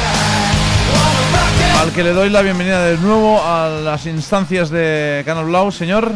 Al 1.81 1.93
que 1.93 2.03
le 2.03 2.13
doy 2.13 2.31
la 2.31 2.43
bienvenida 2.43 2.85
de 2.87 2.97
nuevo 2.99 3.43
a 3.43 3.69
las 3.69 4.07
instancias 4.07 4.71
de 4.71 5.23
Canal 5.25 5.47
Blau, 5.47 5.71
señor. 5.71 6.13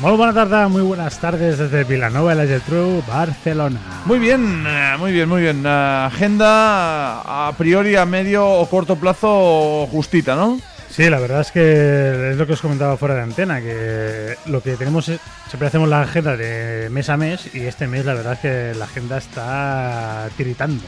Muy 0.00 0.12
buena 0.12 0.32
tarde, 0.32 0.66
muy 0.68 0.80
buenas 0.80 1.18
tardes 1.18 1.58
desde 1.58 1.84
Vilanova, 1.84 2.34
la 2.34 2.46
Geltrú, 2.46 3.02
Barcelona. 3.06 3.78
Muy 4.06 4.18
bien, 4.18 4.64
eh, 4.66 4.94
muy 4.98 5.12
bien, 5.12 5.28
muy 5.28 5.42
bien. 5.42 5.62
Eh, 5.66 5.68
agenda 6.06 7.48
a 7.48 7.52
priori 7.52 7.96
a 7.96 8.06
medio 8.06 8.48
o 8.48 8.66
corto 8.66 8.96
plazo 8.96 9.86
justita, 9.92 10.34
¿no? 10.34 10.58
Sí, 10.90 11.08
la 11.08 11.20
verdad 11.20 11.40
es 11.42 11.52
que 11.52 12.30
es 12.32 12.36
lo 12.36 12.46
que 12.46 12.54
os 12.54 12.60
comentaba 12.60 12.96
fuera 12.96 13.14
de 13.14 13.22
antena, 13.22 13.60
que 13.60 14.34
lo 14.46 14.60
que 14.62 14.76
tenemos 14.76 15.08
es, 15.08 15.20
siempre 15.48 15.68
hacemos 15.68 15.88
la 15.88 16.02
agenda 16.02 16.36
de 16.36 16.88
mes 16.90 17.08
a 17.08 17.16
mes 17.16 17.54
y 17.54 17.60
este 17.60 17.86
mes 17.86 18.04
la 18.04 18.14
verdad 18.14 18.32
es 18.34 18.38
que 18.40 18.74
la 18.78 18.84
agenda 18.86 19.18
está 19.18 20.28
tiritando. 20.36 20.82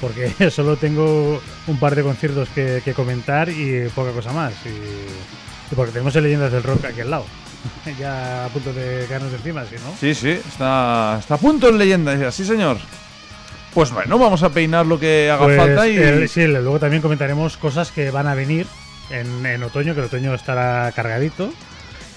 Porque 0.00 0.32
solo 0.50 0.76
tengo 0.76 1.40
un 1.66 1.78
par 1.78 1.94
de 1.94 2.02
conciertos 2.02 2.48
que, 2.54 2.80
que 2.84 2.94
comentar 2.94 3.48
y 3.50 3.88
poca 3.94 4.12
cosa 4.12 4.32
más. 4.32 4.54
Y, 4.64 4.68
y 4.68 5.74
porque 5.76 5.92
tenemos 5.92 6.16
el 6.16 6.24
Leyendas 6.24 6.52
del 6.52 6.62
Rock 6.62 6.86
aquí 6.86 7.00
al 7.02 7.10
lado. 7.10 7.26
ya 7.98 8.46
a 8.46 8.48
punto 8.48 8.72
de 8.72 9.04
quedarnos 9.08 9.32
encima, 9.34 9.64
si 9.66 9.74
no. 9.74 9.92
Sí, 10.00 10.14
sí, 10.14 10.30
está, 10.30 11.16
está 11.20 11.34
a 11.34 11.38
punto 11.38 11.68
en 11.68 11.76
leyenda, 11.78 12.12
dice, 12.14 12.30
sí 12.32 12.44
señor. 12.44 12.78
Pues 13.74 13.90
bueno, 13.90 14.18
vamos 14.18 14.42
a 14.42 14.48
peinar 14.48 14.86
lo 14.86 14.98
que 14.98 15.28
haga 15.30 15.44
Pues, 15.44 15.56
falta 15.58 15.86
y... 15.86 15.96
el- 15.96 16.28
sí, 16.28 16.46
luego 16.46 16.78
también 16.78 17.02
comentaremos 17.02 17.56
cosas 17.56 17.90
que 17.92 18.10
van 18.10 18.26
a 18.28 18.34
venir 18.34 18.66
en, 19.10 19.44
en 19.46 19.62
otoño, 19.62 19.94
que 19.94 20.00
el 20.00 20.06
otoño 20.06 20.34
estará 20.34 20.90
cargadito. 20.92 21.52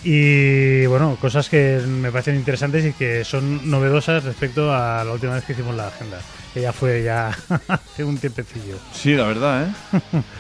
Y 0.04 0.86
bueno, 0.88 1.16
cosas 1.22 1.48
que 1.48 1.80
me 1.88 2.12
parecen 2.12 2.36
interesantes 2.36 2.84
y 2.86 2.94
que 2.94 3.24
son 3.24 3.70
novedosas 3.70 4.24
respecto 4.24 4.74
a 4.74 5.04
la 5.04 5.12
última 5.12 5.36
vez 5.36 5.44
que 5.46 5.54
hicimos 5.54 5.76
la 5.76 5.88
agenda. 5.88 6.18
Que 6.54 6.62
ya 6.62 6.74
fue 6.74 7.04
ya 7.04 7.30
hace 7.68 8.04
un 8.04 8.18
tiempecillo. 8.18 8.78
Sí, 8.94 9.14
la 9.16 9.26
verdad, 9.26 9.68
¿eh? 9.68 10.22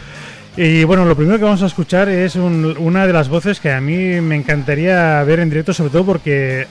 Y 0.57 0.83
bueno, 0.83 1.05
lo 1.05 1.15
primero 1.15 1.37
que 1.37 1.45
vamos 1.45 1.63
a 1.63 1.67
escuchar 1.67 2.09
es 2.09 2.35
un- 2.35 2.75
una 2.77 3.07
de 3.07 3.13
las 3.13 3.29
voces 3.29 3.61
que 3.61 3.71
a 3.71 3.79
mí 3.79 4.19
me 4.19 4.35
encantaría 4.35 5.23
ver 5.23 5.39
en 5.39 5.49
directo, 5.49 5.73
sobre 5.73 5.91
todo 5.91 6.05
porque, 6.05 6.67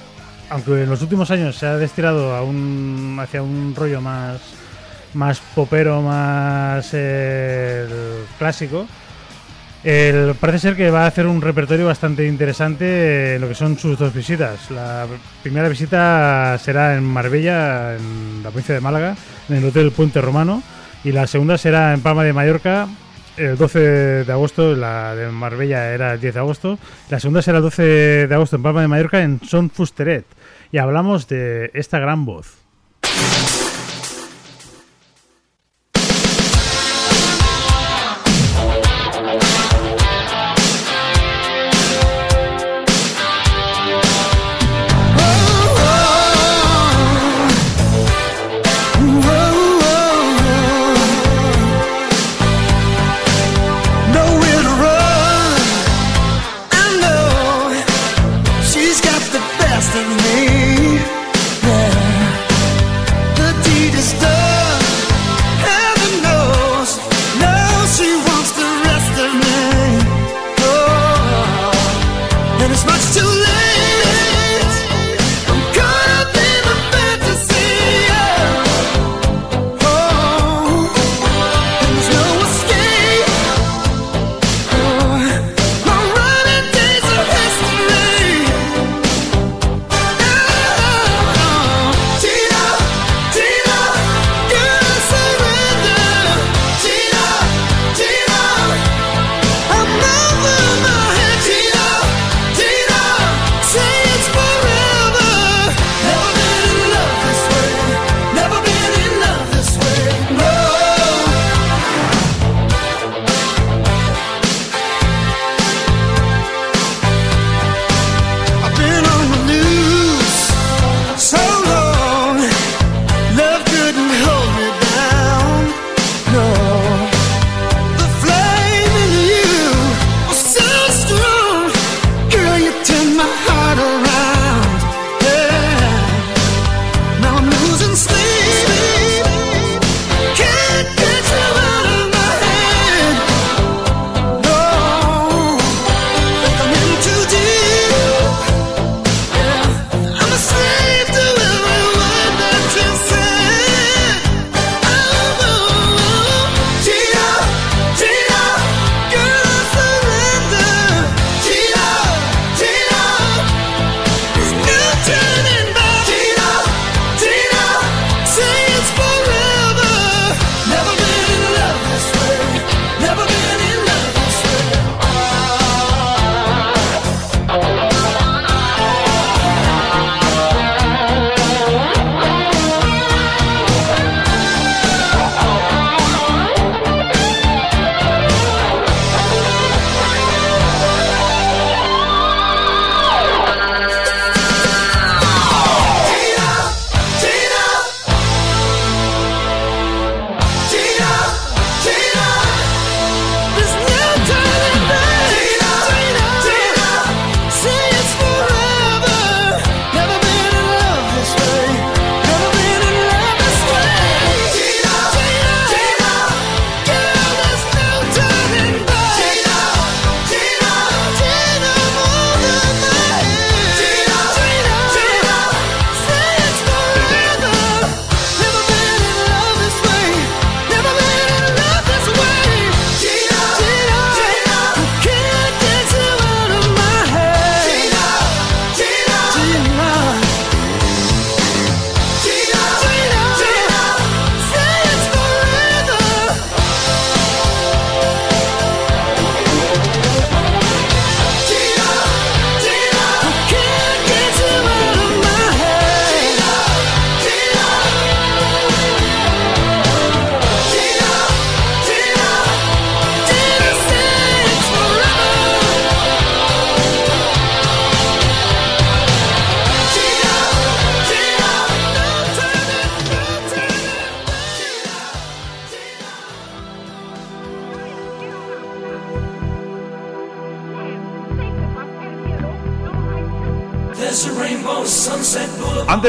aunque 0.51 0.83
en 0.83 0.91
los 0.91 1.01
últimos 1.01 1.31
años 1.31 1.57
se 1.57 1.65
ha 1.65 1.79
destilado 1.79 2.35
a 2.35 2.43
un, 2.43 3.17
hacia 3.19 3.43
un 3.43 3.73
rollo 3.75 4.03
más, 4.03 4.39
más 5.15 5.41
popero, 5.55 6.03
más 6.03 6.91
eh, 6.93 7.87
clásico, 8.39 8.87
el, 9.83 10.35
parece 10.35 10.59
ser 10.59 10.77
que 10.77 10.91
va 10.91 11.05
a 11.05 11.07
hacer 11.07 11.27
un 11.27 11.41
repertorio 11.41 11.87
bastante 11.87 12.27
interesante 12.27 13.37
eh, 13.37 13.39
lo 13.39 13.49
que 13.49 13.55
son 13.55 13.79
sus 13.79 13.99
dos 13.99 14.13
visitas. 14.13 14.71
La 14.71 15.07
primera 15.43 15.69
visita 15.69 16.59
será 16.59 16.97
en 16.97 17.05
Marbella, 17.05 17.97
en 17.97 18.43
la 18.43 18.51
provincia 18.51 18.75
de 18.75 18.83
Málaga, 18.83 19.17
en 19.49 19.57
el 19.57 19.65
Hotel 19.65 19.91
Puente 19.91 20.21
Romano, 20.21 20.63
y 21.03 21.13
la 21.13 21.27
segunda 21.27 21.57
será 21.57 21.95
en 21.95 22.03
Palma 22.03 22.25
de 22.25 22.35
Mallorca, 22.35 22.89
el 23.39 23.57
12 23.57 23.79
de 24.25 24.33
agosto, 24.33 24.77
la 24.77 25.15
de 25.15 25.31
Marbella 25.31 25.95
era 25.95 26.13
el 26.13 26.21
10 26.21 26.35
de 26.35 26.41
agosto, 26.41 26.79
la 27.09 27.19
segunda 27.19 27.41
será 27.41 27.59
el 27.59 27.65
12 27.65 28.27
de 28.27 28.35
agosto 28.35 28.57
en 28.57 28.63
Palma 28.63 28.83
de 28.83 28.89
Mallorca, 28.89 29.23
en 29.23 29.41
Son 29.41 29.71
Fusteret. 29.71 30.27
Y 30.73 30.79
hablamos 30.79 31.27
de 31.27 31.71
esta 31.73 31.99
gran 31.99 32.27
voz. 32.27 32.60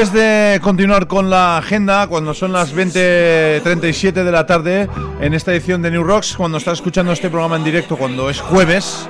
antes 0.02 0.20
de 0.20 0.58
continuar 0.60 1.06
con 1.06 1.30
la 1.30 1.58
agenda, 1.58 2.08
cuando 2.08 2.34
son 2.34 2.52
las 2.52 2.74
20.37 2.74 4.24
de 4.24 4.32
la 4.32 4.46
tarde, 4.46 4.88
en 5.20 5.32
esta 5.32 5.52
edición 5.52 5.80
de 5.80 5.92
New 5.92 6.02
Rocks, 6.02 6.34
cuando 6.36 6.58
estás 6.58 6.78
escuchando 6.78 7.12
este 7.12 7.30
programa 7.30 7.54
en 7.54 7.62
directo, 7.62 7.96
cuando 7.96 8.28
es 8.28 8.40
jueves, 8.40 9.08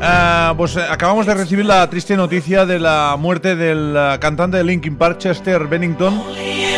eh, 0.00 0.52
pues 0.56 0.76
eh, 0.76 0.86
acabamos 0.88 1.26
de 1.26 1.34
recibir 1.34 1.66
la 1.66 1.86
triste 1.90 2.16
noticia 2.16 2.64
de 2.64 2.78
la 2.78 3.14
muerte 3.18 3.56
del 3.56 3.94
eh, 3.94 4.16
cantante 4.20 4.56
de 4.56 4.64
Linkin 4.64 4.96
Park, 4.96 5.18
Chester 5.18 5.66
Bennington, 5.66 6.22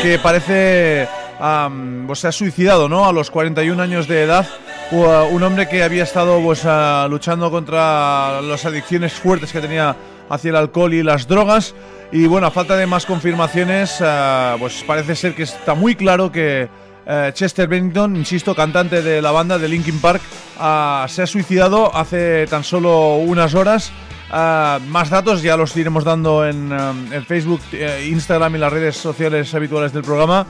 que 0.02 0.18
parece 0.20 1.06
um, 1.38 2.08
pues, 2.08 2.18
se 2.18 2.26
ha 2.26 2.32
suicidado 2.32 2.88
¿no? 2.88 3.06
a 3.06 3.12
los 3.12 3.30
41 3.30 3.80
años 3.80 4.08
de 4.08 4.24
edad. 4.24 4.48
Eh, 4.90 5.28
un 5.30 5.42
hombre 5.44 5.68
que 5.68 5.84
había 5.84 6.02
estado 6.02 6.40
pues, 6.40 6.64
uh, 6.64 7.08
luchando 7.08 7.52
contra 7.52 8.42
las 8.42 8.64
adicciones 8.64 9.12
fuertes 9.12 9.52
que 9.52 9.60
tenía 9.60 9.94
hacia 10.28 10.50
el 10.50 10.56
alcohol 10.56 10.92
y 10.92 11.02
las 11.02 11.28
drogas. 11.28 11.74
Y 12.14 12.28
bueno, 12.28 12.46
a 12.46 12.52
falta 12.52 12.76
de 12.76 12.86
más 12.86 13.06
confirmaciones, 13.06 13.96
eh, 14.00 14.54
pues 14.60 14.84
parece 14.86 15.16
ser 15.16 15.34
que 15.34 15.42
está 15.42 15.74
muy 15.74 15.96
claro 15.96 16.30
que 16.30 16.68
eh, 17.04 17.30
Chester 17.34 17.66
Bennington, 17.66 18.14
insisto, 18.14 18.54
cantante 18.54 19.02
de 19.02 19.20
la 19.20 19.32
banda 19.32 19.58
de 19.58 19.66
Linkin 19.66 19.98
Park, 19.98 20.22
ah, 20.60 21.06
se 21.08 21.22
ha 21.22 21.26
suicidado 21.26 21.92
hace 21.92 22.46
tan 22.46 22.62
solo 22.62 23.16
unas 23.16 23.56
horas. 23.56 23.90
Ah, 24.30 24.78
más 24.86 25.10
datos 25.10 25.42
ya 25.42 25.56
los 25.56 25.76
iremos 25.76 26.04
dando 26.04 26.46
en, 26.46 26.70
eh, 26.72 27.20
Facebook, 27.26 27.62
Instagram 28.06 28.54
y 28.54 28.58
las 28.58 28.72
redes 28.72 28.96
sociales 28.96 29.52
habituales 29.52 29.92
del 29.92 30.04
programa. 30.04 30.46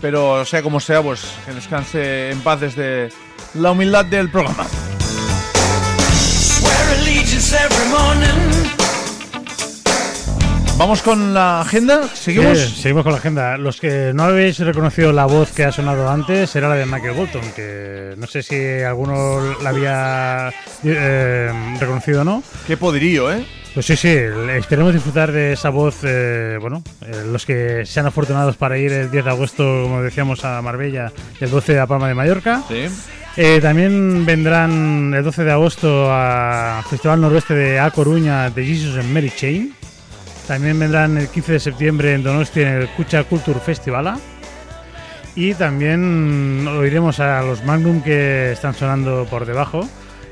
Pero 0.00 0.44
sea 0.44 0.62
como 0.62 0.78
sea, 0.78 1.02
pues 1.02 1.34
que 1.44 1.52
descanse 1.52 2.30
en 2.30 2.40
paz 2.42 2.60
desde 2.60 3.08
la 3.54 3.72
humildad 3.72 4.04
del 4.04 4.30
programa. 4.30 4.64
Vamos 10.78 11.02
con 11.02 11.34
la 11.34 11.62
agenda. 11.62 12.06
Seguimos. 12.14 12.56
Sí, 12.56 12.82
seguimos 12.82 13.02
con 13.02 13.10
la 13.10 13.18
agenda. 13.18 13.58
Los 13.58 13.80
que 13.80 14.12
no 14.14 14.22
habéis 14.22 14.60
reconocido 14.60 15.12
la 15.12 15.26
voz 15.26 15.50
que 15.50 15.64
ha 15.64 15.72
sonado 15.72 16.08
antes 16.08 16.54
era 16.54 16.68
la 16.68 16.76
de 16.76 16.86
Michael 16.86 17.14
Bolton, 17.14 17.42
que 17.56 18.14
no 18.16 18.28
sé 18.28 18.44
si 18.44 18.82
alguno 18.82 19.56
la 19.60 19.70
había 19.70 20.52
eh, 20.84 21.52
reconocido 21.80 22.20
o 22.20 22.24
no. 22.24 22.44
Qué 22.66 22.76
poderío, 22.76 23.32
¿eh? 23.32 23.44
Pues 23.74 23.86
sí, 23.86 23.96
sí, 23.96 24.08
esperemos 24.08 24.94
disfrutar 24.94 25.32
de 25.32 25.54
esa 25.54 25.70
voz. 25.70 25.96
eh, 26.04 26.58
bueno, 26.60 26.82
eh, 27.02 27.24
los 27.26 27.44
que 27.44 27.84
sean 27.84 28.06
afortunados 28.06 28.56
para 28.56 28.78
ir 28.78 28.92
el 28.92 29.10
10 29.10 29.24
de 29.24 29.30
agosto, 29.30 29.82
como 29.82 30.00
decíamos, 30.00 30.44
a 30.44 30.62
Marbella, 30.62 31.12
y 31.40 31.44
el 31.44 31.50
12 31.50 31.80
a 31.80 31.86
Palma 31.88 32.06
de 32.06 32.14
Mallorca. 32.14 32.62
Sí. 32.68 32.86
Eh, 33.36 33.58
también 33.60 34.24
vendrán 34.24 35.12
el 35.14 35.24
12 35.24 35.42
de 35.42 35.52
agosto 35.52 36.12
al 36.12 36.84
Festival 36.84 37.20
Noroeste 37.20 37.54
de 37.54 37.80
A 37.80 37.90
Coruña 37.90 38.48
de 38.50 38.64
Jesus 38.64 38.96
and 38.96 39.12
Mary 39.12 39.32
Chain. 39.36 39.74
También 40.48 40.78
vendrán 40.78 41.18
el 41.18 41.28
15 41.28 41.52
de 41.52 41.60
septiembre 41.60 42.14
en 42.14 42.22
Donostia 42.22 42.74
en 42.74 42.80
el 42.80 42.88
Cucha 42.88 43.22
Culture 43.24 43.60
Festivala. 43.60 44.18
Y 45.36 45.52
también 45.52 46.66
oiremos 46.66 47.20
a 47.20 47.42
los 47.42 47.62
Magnum 47.64 48.02
que 48.02 48.52
están 48.52 48.72
sonando 48.72 49.26
por 49.28 49.44
debajo 49.44 49.86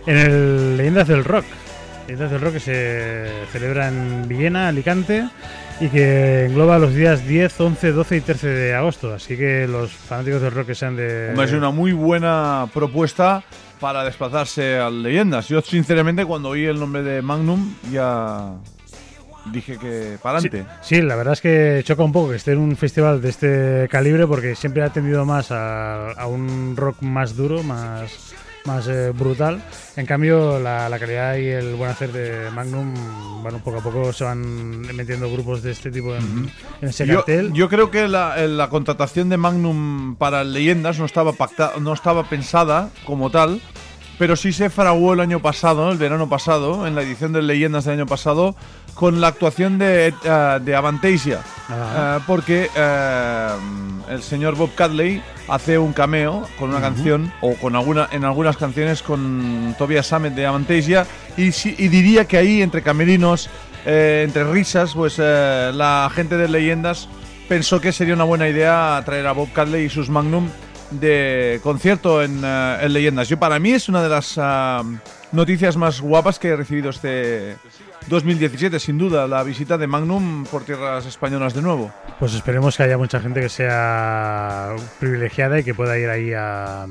en 0.07 0.17
el 0.17 0.77
Leyendas 0.79 1.09
del 1.09 1.23
Rock. 1.23 1.45
Leyendas 2.07 2.31
del 2.31 2.41
Rock 2.41 2.55
que 2.55 2.61
se 2.61 3.31
celebra 3.53 3.89
en 3.89 4.27
Villena, 4.27 4.69
Alicante 4.69 5.29
y 5.81 5.89
que 5.89 6.47
engloba 6.47 6.79
los 6.79 6.95
días 6.95 7.29
10, 7.29 7.61
11, 7.61 7.93
12 7.93 8.17
y 8.17 8.21
13 8.23 8.49
de 8.49 8.75
agosto. 8.75 9.13
Así 9.13 9.37
que 9.37 9.69
los 9.69 9.93
fanáticos 9.93 10.41
del 10.41 10.53
rock 10.53 10.69
que 10.69 10.75
sean 10.75 10.97
de... 10.97 11.35
Es 11.35 11.53
una 11.53 11.71
muy 11.71 11.93
buena 11.93 12.71
propuesta 12.73 13.45
para 13.79 14.03
desplazarse 14.03 14.79
a 14.79 14.89
leyendas. 14.89 15.47
Yo, 15.49 15.61
sinceramente, 15.61 16.25
cuando 16.25 16.49
oí 16.49 16.65
el 16.65 16.81
nombre 16.81 17.03
de 17.03 17.21
Magnum, 17.21 17.75
ya 17.93 18.55
dije 19.53 19.79
que 19.79 20.19
para 20.23 20.41
Sí, 20.41 20.49
adelante. 20.49 20.73
sí, 20.83 21.03
la 21.03 21.17
verdad 21.17 21.33
es 21.35 21.41
que 21.41 21.83
choca 21.85 22.03
un 22.03 22.13
poco 22.13 22.31
que 22.31 22.37
esté 22.37 22.53
en 22.53 22.59
un 22.59 22.77
festival 22.77 23.21
de 23.23 23.29
este 23.29 23.89
calibre 23.91 24.27
porque 24.27 24.55
siempre 24.55 24.83
ha 24.83 24.91
tendido 24.91 25.25
más 25.25 25.51
a, 25.51 26.13
a 26.13 26.27
un 26.27 26.75
rock 26.77 27.03
más 27.03 27.37
duro, 27.37 27.63
más, 27.63 28.35
más 28.65 28.89
eh, 28.89 29.11
brutal. 29.11 29.63
En 29.97 30.05
cambio, 30.07 30.59
la, 30.59 30.89
la 30.89 30.99
calidad 30.99 31.37
y 31.37 31.47
el 31.47 31.75
buen 31.75 31.91
hacer 31.91 32.13
de 32.13 32.51
Magnum, 32.51 32.93
bueno, 33.43 33.59
poco 33.65 33.79
a 33.79 33.83
poco 33.83 34.13
se 34.13 34.25
van 34.25 34.81
metiendo 34.95 35.31
grupos 35.33 35.63
de 35.63 35.71
este 35.71 35.91
tipo 35.91 36.15
en, 36.15 36.51
en 36.83 36.89
ese 36.89 37.07
Yo, 37.07 37.17
cartel. 37.17 37.53
yo 37.53 37.69
creo 37.69 37.91
que 37.91 38.09
la, 38.09 38.43
eh, 38.43 38.49
la 38.49 38.69
contratación 38.69 39.29
de 39.29 39.37
Magnum 39.37 40.17
para 40.17 40.45
leyendas 40.45 40.99
no 40.99 41.05
estaba 41.07 41.33
pacta, 41.33 41.73
no 41.81 41.93
estaba 41.93 42.29
pensada 42.29 42.91
como 43.07 43.31
tal, 43.31 43.61
pero 44.19 44.37
sí 44.37 44.53
se 44.53 44.71
fraguó 44.71 45.15
el 45.15 45.21
año 45.21 45.41
pasado, 45.41 45.91
el 45.91 45.99
verano 45.99 46.29
pasado, 46.29 46.87
en 46.87 46.95
la 46.95 47.03
edición 47.03 47.33
de 47.33 47.43
leyendas 47.43 47.85
del 47.85 47.95
año 47.95 48.07
pasado, 48.07 48.55
con 48.95 49.21
la 49.21 49.29
actuación 49.29 49.79
de, 49.79 50.15
eh, 50.25 50.59
de 50.63 50.75
Avantasia. 50.75 51.41
Eh, 51.71 52.19
porque 52.27 52.71
eh, 52.75 53.49
el 54.09 54.23
señor 54.23 54.57
Bob 54.57 54.75
Cadley 54.75 55.23
hace 55.49 55.79
un 55.79 55.93
cameo 55.93 56.47
con 56.59 56.71
una 56.71 56.81
canción 56.81 57.33
o 57.41 57.55
con 57.55 57.77
alguna 57.77 58.09
en 58.13 58.25
algunas 58.25 58.57
canciones 58.57 59.03
con 59.03 59.75
Tobias 59.79 60.07
Sammet 60.07 60.35
de 60.35 60.47
Avantasia 60.47 61.07
y, 61.37 61.49
y 61.49 61.89
diría 61.89 62.27
que 62.27 62.37
ahí 62.37 62.63
entre 62.63 62.83
camerinos 62.83 63.49
eh, 63.85 64.23
entre 64.25 64.45
risas 64.45 64.95
pues 64.95 65.17
eh, 65.19 65.71
la 65.75 66.11
gente 66.13 66.37
de 66.37 66.49
leyendas 66.49 67.09
pensó 67.49 67.81
que 67.81 67.93
sería 67.93 68.15
una 68.15 68.25
buena 68.25 68.49
idea 68.49 69.01
traer 69.05 69.27
a 69.27 69.33
Bob 69.33 69.53
Cadley 69.53 69.85
y 69.85 69.89
sus 69.89 70.09
Magnum 70.09 70.49
de 70.91 71.61
concierto 71.63 72.23
en, 72.23 72.43
eh, 72.45 72.79
en 72.83 72.93
leyendas 72.93 73.29
yo 73.29 73.39
para 73.39 73.59
mí 73.59 73.73
es 73.73 73.89
una 73.89 74.03
de 74.03 74.09
las 74.09 74.35
ah, 74.39 74.83
noticias 75.33 75.77
más 75.77 76.01
guapas 76.01 76.39
que 76.39 76.49
he 76.49 76.57
recibido 76.57 76.91
este 76.91 77.57
2017 78.09 78.79
sin 78.79 78.97
duda 78.99 79.27
la 79.27 79.43
visita 79.43 79.77
de 79.79 79.87
Magnum 79.89 80.45
por 80.47 80.63
tierras 80.65 81.05
españolas 81.07 81.55
de 81.55 81.63
nuevo 81.63 81.93
Pues 82.21 82.35
esperemos 82.35 82.77
que 82.77 82.85
haya 82.85 82.97
mucha 82.99 83.21
gente 83.21 83.41
que 83.41 83.49
sea 83.49 84.77
privilegiada 85.01 85.59
y 85.59 85.65
que 85.65 85.75
pueda 85.75 85.99
ir 85.99 86.09
ahí 86.09 86.33
a, 86.33 86.85
a, 86.85 86.89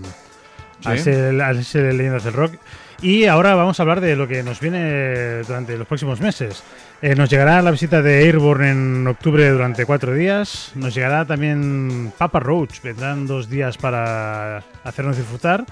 Sí. 0.82 0.91
ese, 0.91 1.41
a 1.41 1.52
ese 1.52 1.93
Leyendas 1.93 2.26
del 2.26 2.34
Rock. 2.34 2.54
Y 3.02 3.26
ahora 3.26 3.56
vamos 3.56 3.80
a 3.80 3.84
hablar 3.84 4.02
de 4.02 4.16
lo 4.16 4.28
que 4.28 4.41
nos 4.41 4.60
viene 4.60 5.43
durante 5.43 5.78
los 5.78 5.86
próximos 5.88 6.22
meses. 6.22 6.64
Eh, 7.02 7.14
nos 7.14 7.30
llegará 7.30 7.62
la 7.62 7.72
visita 7.72 8.02
de 8.02 8.20
Airborne 8.24 8.72
en 8.72 9.08
octubre 9.08 9.50
durante 9.50 9.86
cuatro 9.86 10.14
días. 10.14 10.72
Nos 10.76 10.96
llegará 10.96 11.26
también 11.26 12.14
Papa 12.18 12.39
Roach, 12.39 12.82
vendrán 12.82 13.28
dos 13.28 13.50
días 13.50 13.78
para 13.78 14.64
hacernos 14.84 15.18
disfrutar. 15.18 15.66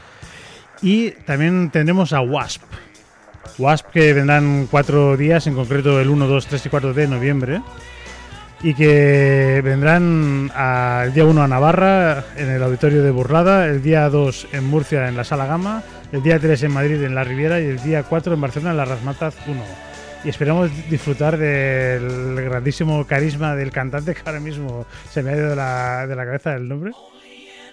Y 0.82 1.12
también 1.12 1.70
tendremos 1.72 2.12
a 2.14 2.20
Wasp. 2.22 2.62
Wasp 3.58 3.88
que 3.92 4.14
vendrán 4.14 4.68
cuatro 4.70 5.16
días, 5.18 5.48
en 5.48 5.56
concreto 5.56 6.00
el 6.02 6.10
1, 6.10 6.28
2, 6.28 6.46
3 6.48 6.66
y 6.66 6.70
4 6.70 6.94
de 6.94 7.08
noviembre 7.08 7.62
y 8.62 8.74
que 8.74 9.62
vendrán 9.64 10.50
a- 10.56 11.04
el 11.06 11.14
día 11.14 11.26
1 11.26 11.42
a 11.44 11.48
Navarra 11.48 12.24
en 12.38 12.50
el 12.50 12.64
auditorio 12.64 13.04
de 13.04 13.12
Burlada, 13.12 13.66
el 13.68 13.82
día 13.82 14.08
2 14.10 14.48
en 14.54 14.64
Murcia 14.66 15.08
en 15.10 15.18
la 15.18 15.26
Sala 15.26 15.46
Gama, 15.46 15.84
el 16.14 16.22
día 16.22 16.40
3 16.40 16.64
en 16.64 16.72
Madrid 16.72 17.04
en 17.04 17.16
la 17.16 17.24
Riviera 17.24 17.60
y 17.60 17.66
el 17.66 17.82
día 17.82 18.04
4 18.04 18.36
en 18.36 18.42
Barcelona 18.42 18.72
en 18.72 18.78
la 18.78 18.86
Rasmataz 18.86 19.36
1. 19.48 19.60
Y 20.24 20.30
esperamos 20.30 20.70
disfrutar 20.90 21.38
del 21.38 22.36
grandísimo 22.36 23.06
carisma 23.06 23.56
del 23.56 23.72
cantante 23.72 24.14
que 24.14 24.22
ahora 24.24 24.40
mismo 24.40 24.86
se 25.10 25.24
me 25.24 25.32
ha 25.32 25.36
ido 25.36 25.50
de 25.50 25.56
la, 25.56 26.08
de 26.08 26.16
la 26.16 26.26
cabeza 26.26 26.54
el 26.54 26.70
nombre. 26.70 26.92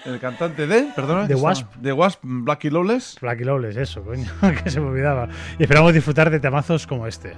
El 0.06 0.18
cantante 0.18 0.66
de, 0.66 0.88
perdona, 0.96 1.28
que 1.28 1.34
Wasp. 1.34 1.66
The 1.82 1.92
Wasp, 1.92 2.20
Blackie 2.22 2.70
Lawless. 2.70 3.18
Blacky 3.20 3.44
Lawless, 3.44 3.76
eso, 3.76 4.02
coño, 4.02 4.30
que 4.64 4.70
se 4.70 4.80
me 4.80 4.86
olvidaba. 4.86 5.28
Y 5.58 5.62
esperamos 5.62 5.92
disfrutar 5.92 6.30
de 6.30 6.40
temazos 6.40 6.86
como 6.86 7.06
este. 7.06 7.34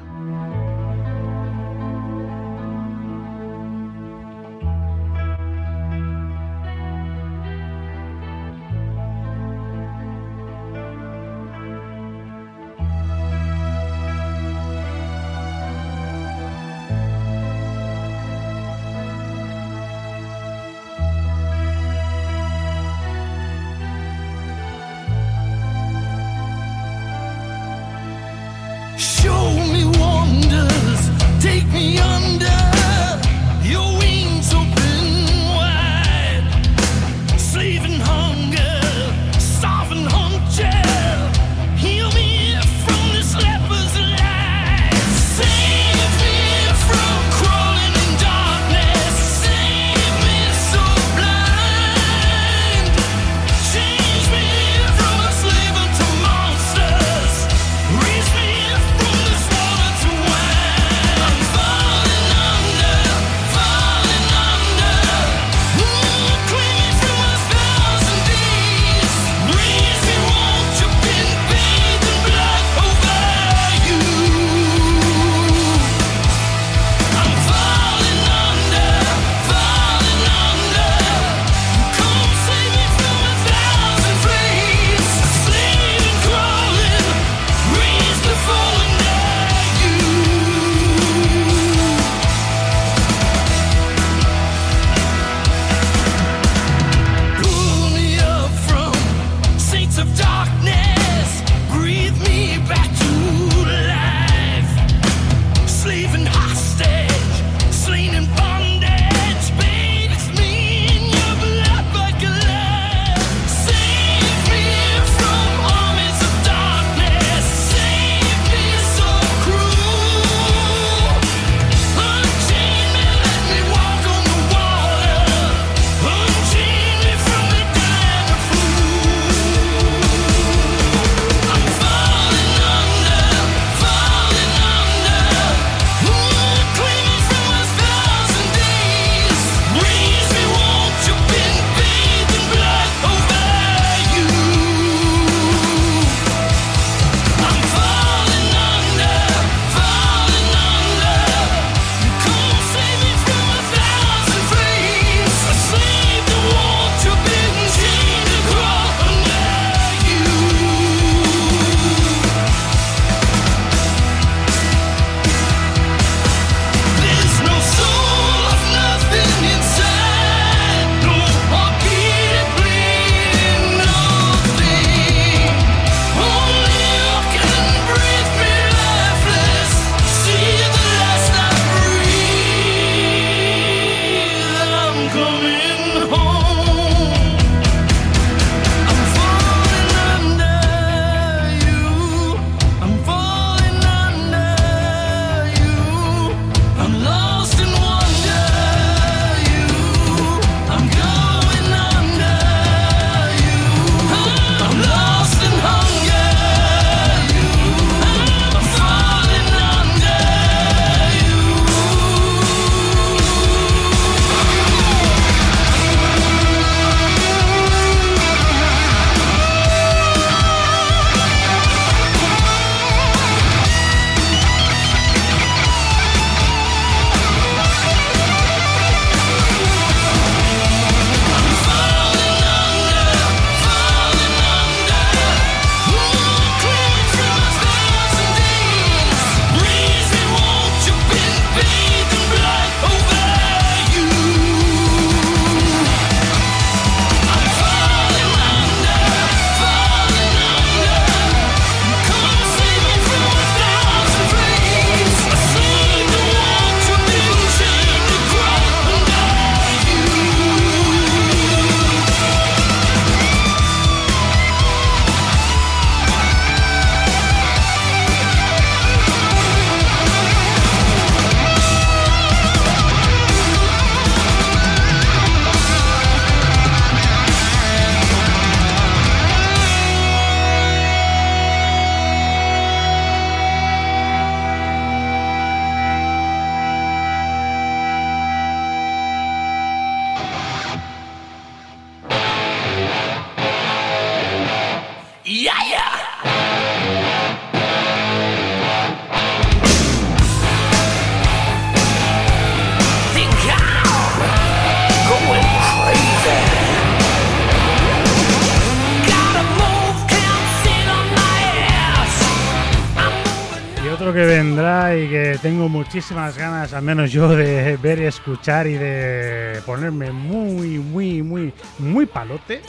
Otro 314.03 314.13
que 314.15 314.27
vendrá 314.27 314.97
y 314.97 315.09
que 315.09 315.39
tengo 315.41 315.69
muchísimas 315.69 316.37
ganas, 316.37 316.73
al 316.73 316.83
menos 316.83 317.13
yo, 317.13 317.29
de 317.29 317.77
ver 317.77 318.01
escuchar 318.01 318.67
y 318.67 318.75
de 318.75 319.61
ponerme 319.65 320.11
muy, 320.11 320.79
muy, 320.81 321.23
muy, 321.23 321.53
muy 321.79 322.07
palote, 322.07 322.63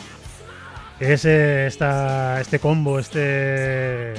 es 1.00 1.26
eh, 1.26 1.66
esta, 1.66 2.40
este 2.40 2.60
combo, 2.60 3.00
este, 3.00 4.14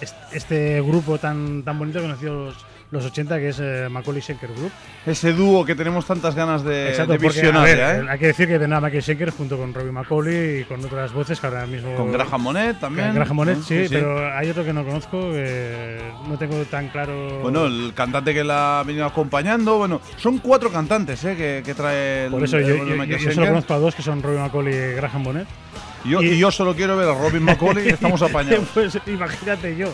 est- 0.00 0.16
este 0.32 0.80
grupo 0.82 1.18
tan, 1.18 1.62
tan 1.62 1.78
bonito 1.78 2.00
que 2.00 2.08
nació 2.08 2.34
los, 2.46 2.56
los 2.92 3.04
80, 3.06 3.38
que 3.38 3.48
es 3.48 3.58
eh, 3.58 3.88
Macaulay 3.90 4.20
Schenker 4.22 4.50
Group. 4.52 4.70
Ese 5.06 5.32
dúo 5.32 5.64
que 5.64 5.74
tenemos 5.74 6.04
tantas 6.06 6.34
ganas 6.34 6.62
de, 6.62 6.90
Exacto, 6.90 7.14
de 7.14 7.18
porque, 7.18 7.40
visionar 7.40 7.64
ver, 7.64 7.78
¿eh? 8.04 8.06
hay 8.08 8.18
que 8.18 8.26
decir 8.26 8.46
que 8.46 8.58
vendrá 8.58 8.80
Michael 8.82 9.02
Schenker 9.02 9.30
junto 9.30 9.56
con 9.56 9.72
Robbie 9.72 9.90
Macaulay 9.92 10.60
y 10.60 10.64
con 10.64 10.84
otras 10.84 11.10
voces 11.12 11.40
que 11.40 11.46
ahora 11.46 11.66
mismo... 11.66 11.94
Con 11.96 12.12
Graham 12.12 12.42
Monet 12.42 12.78
también. 12.78 13.14
Graham 13.14 13.34
Monet, 13.34 13.56
¿no? 13.56 13.62
sí, 13.64 13.86
pero 13.88 14.32
hay 14.36 14.50
otro 14.50 14.62
que 14.64 14.72
no 14.74 14.84
conozco, 14.84 15.32
que 15.32 15.98
no 16.28 16.36
tengo 16.38 16.62
tan 16.66 16.88
claro... 16.88 17.40
Bueno, 17.40 17.64
el 17.66 17.92
cantante 17.94 18.34
que 18.34 18.44
la 18.44 18.80
ha 18.80 18.82
venido 18.84 19.06
acompañando, 19.06 19.78
bueno, 19.78 20.00
son 20.18 20.38
cuatro 20.38 20.70
cantantes 20.70 21.24
¿eh? 21.24 21.34
que, 21.34 21.62
que 21.64 21.74
trae 21.74 22.26
el, 22.26 22.30
Por 22.30 22.44
eso 22.44 22.58
el 22.58 22.66
yo, 22.66 22.76
bueno 22.76 22.90
yo- 22.94 23.00
Michael 23.00 23.20
yo 23.20 23.32
solo 23.32 23.46
conozco 23.48 23.74
a 23.74 23.78
dos 23.78 23.94
que 23.94 24.02
son 24.02 24.22
Robbie 24.22 24.38
Macaulay 24.38 24.74
y 24.74 24.92
Graham 24.96 25.24
Bonnet. 25.24 25.48
Yo, 26.04 26.20
y- 26.22 26.38
yo 26.38 26.50
solo 26.50 26.74
quiero 26.74 26.96
ver 26.96 27.08
a 27.08 27.14
Robin 27.14 27.42
McCauley 27.44 27.86
y 27.86 27.88
estamos 27.92 28.20
apañados. 28.22 28.66
pues 28.74 28.98
imagínate 29.06 29.76
yo. 29.76 29.88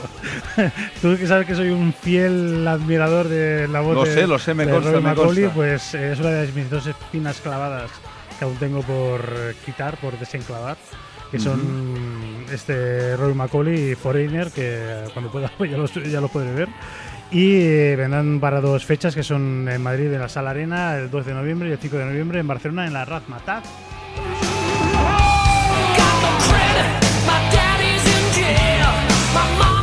Tú 1.03 1.17
que 1.17 1.27
sabes 1.27 1.47
que 1.47 1.55
soy 1.55 1.69
un 1.71 1.93
fiel 1.93 2.67
admirador 2.67 3.29
de 3.29 3.69
la 3.69 3.81
voz 3.81 3.95
Lo 3.95 4.05
de, 4.05 4.15
sé, 4.15 4.27
lo 4.27 4.39
sé, 4.39 4.55
me 4.55 4.65
de 4.67 4.73
consta, 4.73 4.91
Robbie 4.93 5.03
me 5.03 5.09
Macaulay, 5.11 5.43
consta. 5.45 5.55
pues 5.55 5.95
es 5.95 6.19
una 6.21 6.31
de 6.31 6.53
mis 6.53 6.71
dos 6.71 6.87
espinas 6.87 7.41
clavadas 7.41 7.91
que 8.39 8.45
aún 8.45 8.57
tengo 8.57 8.83
por 8.83 9.21
quitar, 9.67 9.97
por 9.99 10.19
desenclavar. 10.19 10.77
Que 11.31 11.39
son 11.39 11.61
este 12.51 13.15
Robbie 13.19 13.35
Macaulay 13.35 13.91
y 13.91 13.95
Foreigner, 13.95 14.51
que 14.51 15.05
cuando 15.13 15.31
pueda 15.31 15.51
ya 15.61 15.77
los, 15.77 15.93
ya 15.93 16.23
los 16.23 16.31
podré 16.31 16.55
ver. 16.55 16.69
Y 17.31 17.61
eh, 17.61 17.97
vendrán 17.99 18.41
para 18.41 18.63
dos 18.63 18.87
fechas 18.87 19.15
que 19.15 19.23
son 19.23 19.69
en 19.69 19.83
Madrid 19.83 20.11
en 20.11 20.21
la 20.21 20.31
Sala 20.31 20.51
Arena 20.51 20.97
el 20.97 21.11
12 21.11 21.29
de 21.29 21.35
noviembre 21.37 21.69
y 21.69 21.73
el 21.73 21.79
5 21.79 21.99
de 21.99 22.05
noviembre 22.07 22.41
en 22.41 22.47
Barcelona 22.47 22.87
en 22.87 22.95
la 22.95 23.05
Razmataz. 23.05 23.65
My 29.35 29.45
mama's 29.59 29.78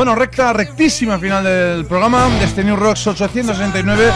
Bueno, 0.00 0.14
recta, 0.14 0.54
rectísima 0.54 1.18
final 1.18 1.44
del 1.44 1.84
programa 1.84 2.26
de 2.38 2.46
este 2.46 2.64
New 2.64 2.74
Rocks 2.74 3.06
869 3.06 4.10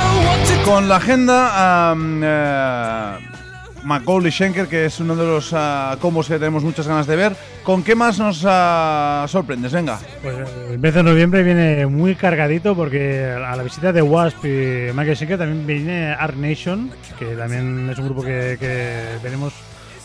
con 0.65 0.89
la 0.89 0.97
agenda 0.97 1.93
um, 1.93 2.23
eh, 2.25 3.19
Macaulay 3.83 4.33
Schenker, 4.33 4.67
que 4.67 4.87
es 4.87 4.99
uno 5.01 5.15
de 5.15 5.27
los 5.27 5.51
ah, 5.53 5.95
combos 6.01 6.29
que 6.29 6.39
tenemos 6.39 6.65
muchas 6.65 6.89
ganas 6.89 7.07
de 7.07 7.17
ver. 7.17 7.37
¿Con 7.63 7.83
qué 7.83 7.95
más 7.95 8.19
nos 8.19 8.43
ah, 8.47 9.27
sorprendes? 9.29 9.73
Venga. 9.73 9.99
Pues 10.23 10.37
el 10.71 10.79
mes 10.79 10.95
de 10.95 11.03
noviembre 11.03 11.43
viene 11.43 11.85
muy 11.85 12.15
cargadito 12.15 12.75
porque 12.75 13.23
a 13.25 13.55
la 13.55 13.63
visita 13.63 13.93
de 13.93 14.01
Wasp 14.01 14.43
y 14.47 14.91
Michael 14.95 15.17
Schenker 15.17 15.37
también 15.37 15.67
viene 15.67 16.13
Art 16.19 16.37
Nation, 16.37 16.93
que 17.19 17.37
también 17.37 17.91
es 17.91 17.99
un 17.99 18.07
grupo 18.07 18.23
que, 18.23 18.57
que 18.59 19.19
tenemos 19.23 19.53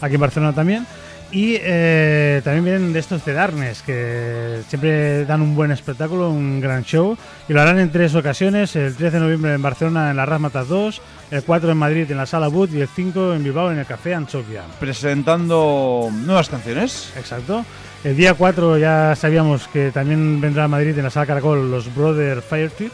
aquí 0.02 0.16
en 0.16 0.22
Barcelona 0.22 0.52
también. 0.52 0.86
Y 1.32 1.58
eh, 1.62 2.42
también 2.44 2.66
vienen 2.66 2.94
de 2.94 3.00
estos 3.00 3.24
de 3.24 3.34
Darkness, 3.34 3.84
que 3.84 4.62
siempre 4.68 5.26
dan 5.26 5.42
un 5.42 5.56
buen 5.56 5.72
espectáculo, 5.72 6.30
un 6.32 6.60
gran 6.60 6.84
show. 6.84 7.16
Y 7.48 7.54
lo 7.54 7.62
harán 7.62 7.80
en 7.80 7.92
tres 7.92 8.16
ocasiones, 8.16 8.76
el 8.76 8.96
13 8.96 9.18
de 9.18 9.24
noviembre 9.24 9.54
en 9.54 9.62
Barcelona 9.62 10.10
en 10.10 10.18
la 10.18 10.26
Razmatas 10.26 10.68
2, 10.68 11.02
el 11.32 11.44
4 11.44 11.72
en 11.72 11.78
Madrid 11.78 12.10
en 12.10 12.18
la 12.18 12.26
Sala 12.26 12.50
Wood 12.50 12.74
y 12.74 12.82
el 12.82 12.88
5 12.88 13.34
en 13.36 13.44
Bilbao 13.44 13.72
en 13.72 13.78
el 13.78 13.86
Café 13.86 14.16
Anchoquia. 14.16 14.64
Presentando 14.80 16.10
nuevas 16.12 16.50
canciones. 16.50 17.14
Exacto. 17.16 17.64
El 18.04 18.16
día 18.16 18.34
4 18.34 18.78
ya 18.78 19.16
sabíamos 19.16 19.68
que 19.68 19.92
también 19.92 20.42
vendrá 20.42 20.64
a 20.64 20.68
Madrid 20.68 20.98
en 20.98 21.04
la 21.04 21.10
Sala 21.12 21.28
Caracol 21.28 21.70
los 21.70 21.94
Brother 21.94 22.42
Firetip. 22.42 22.92